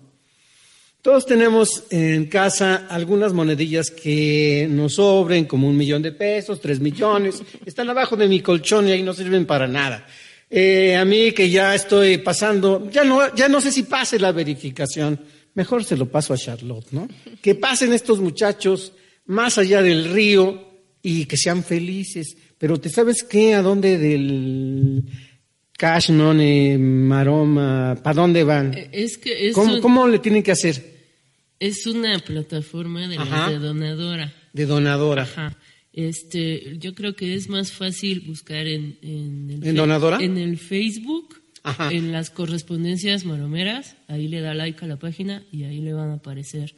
Todos 1.01 1.25
tenemos 1.25 1.85
en 1.89 2.25
casa 2.25 2.87
algunas 2.89 3.31
monedillas 3.31 3.89
que 3.91 4.67
nos 4.69 4.95
sobren, 4.95 5.45
como 5.45 5.67
un 5.67 5.77
millón 5.77 6.01
de 6.01 6.11
pesos, 6.11 6.59
tres 6.59 6.79
millones, 6.79 7.41
están 7.65 7.89
abajo 7.89 8.15
de 8.15 8.27
mi 8.27 8.41
colchón 8.41 8.87
y 8.87 8.91
ahí 8.91 9.03
no 9.03 9.13
sirven 9.13 9.45
para 9.45 9.67
nada. 9.67 10.05
Eh, 10.49 10.95
a 10.95 11.05
mí 11.05 11.31
que 11.31 11.49
ya 11.49 11.75
estoy 11.75 12.17
pasando, 12.17 12.89
ya 12.91 13.03
no, 13.03 13.33
ya 13.35 13.47
no 13.47 13.61
sé 13.61 13.71
si 13.71 13.83
pase 13.83 14.19
la 14.19 14.31
verificación 14.31 15.19
mejor 15.57 15.83
se 15.83 15.97
lo 15.97 16.05
paso 16.05 16.35
a 16.35 16.37
Charlotte, 16.37 16.91
¿no? 16.91 17.07
Que 17.41 17.55
pasen 17.55 17.91
estos 17.91 18.19
muchachos 18.19 18.93
más 19.25 19.57
allá 19.57 19.81
del 19.81 20.13
río 20.13 20.83
y 21.01 21.25
que 21.25 21.35
sean 21.35 21.63
felices. 21.63 22.37
Pero 22.57 22.79
¿te 22.79 22.89
sabes 22.89 23.23
qué? 23.23 23.53
¿A 23.53 23.61
dónde 23.61 23.97
del 23.97 25.03
Cash 25.77 26.11
Money, 26.11 26.77
Maroma, 26.77 27.97
para 28.03 28.21
dónde 28.21 28.43
van? 28.43 28.73
Eh, 28.73 28.89
es 28.91 29.17
que 29.17 29.51
¿Cómo, 29.53 30.07
le 30.07 30.19
tienen 30.19 30.43
que 30.43 30.51
hacer? 30.51 30.97
Es 31.59 31.85
una 31.87 32.19
plataforma 32.19 33.07
de, 33.07 33.15
donadora. 33.59 34.33
De 34.53 34.65
donadora. 34.65 35.23
Ajá. 35.23 35.57
Este, 35.91 36.77
yo 36.77 36.93
creo 36.93 37.15
que 37.15 37.33
es 37.33 37.49
más 37.49 37.71
fácil 37.71 38.21
buscar 38.21 38.67
en, 38.67 38.99
en, 39.01 39.59
¿En 39.63 39.75
donadora? 39.75 40.19
En 40.21 40.37
el 40.37 40.57
Facebook 40.57 41.41
en 41.91 42.11
las 42.11 42.29
correspondencias 42.29 43.25
maromeras, 43.25 43.97
ahí 44.07 44.27
le 44.27 44.41
da 44.41 44.53
like 44.53 44.83
a 44.83 44.87
la 44.87 44.97
página 44.97 45.43
y 45.51 45.63
ahí 45.63 45.81
le 45.81 45.93
van 45.93 46.09
a 46.09 46.15
aparecer 46.15 46.75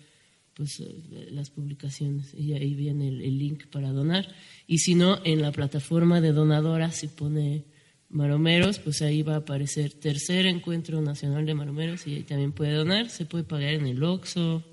pues 0.60 0.82
eh, 0.82 1.30
las 1.32 1.52
publicaciones 1.52 2.34
y 2.34 2.52
ahí 2.52 2.76
viene 2.76 3.08
el, 3.08 3.40
link 3.40 3.68
para 3.68 3.94
donar. 3.94 4.28
Y 4.68 4.80
si 4.80 4.94
no, 4.94 5.18
en 5.24 5.42
la 5.42 5.54
plataforma 5.54 6.20
de 6.20 6.34
donadora 6.34 6.92
se 6.92 7.08
pone 7.08 7.64
maromeros, 8.10 8.78
pues 8.78 9.02
ahí 9.02 9.24
va 9.24 9.36
a 9.36 9.38
aparecer 9.38 9.94
tercer 9.94 10.46
encuentro 10.48 11.02
nacional 11.02 11.46
de 11.46 11.56
maromeros 11.56 12.06
y 12.08 12.16
ahí 12.16 12.24
también 12.24 12.52
puede 12.52 12.74
donar, 12.74 13.10
se 13.10 13.26
puede 13.26 13.46
pagar 13.46 13.74
en 13.74 13.88
el 13.88 14.04
OXO, 14.04 14.66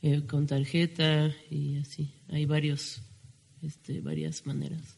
eh, 0.00 0.22
con 0.26 0.46
tarjeta 0.46 1.30
y 1.50 1.76
así. 1.76 2.10
Hay 2.30 2.46
varios, 2.46 3.02
este, 3.60 4.00
varias 4.00 4.46
maneras. 4.46 4.96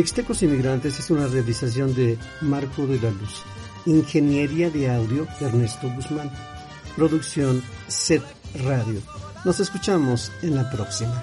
Mixtecos 0.00 0.42
Inmigrantes 0.42 0.98
es 0.98 1.10
una 1.10 1.26
realización 1.26 1.94
de 1.94 2.16
Marco 2.40 2.86
de 2.86 2.98
la 3.02 3.10
Luz. 3.10 3.42
Ingeniería 3.84 4.70
de 4.70 4.90
audio 4.90 5.26
Ernesto 5.38 5.90
Guzmán. 5.90 6.30
Producción 6.96 7.62
Set 7.86 8.22
Radio. 8.64 9.02
Nos 9.44 9.60
escuchamos 9.60 10.32
en 10.40 10.56
la 10.56 10.70
próxima. 10.70 11.22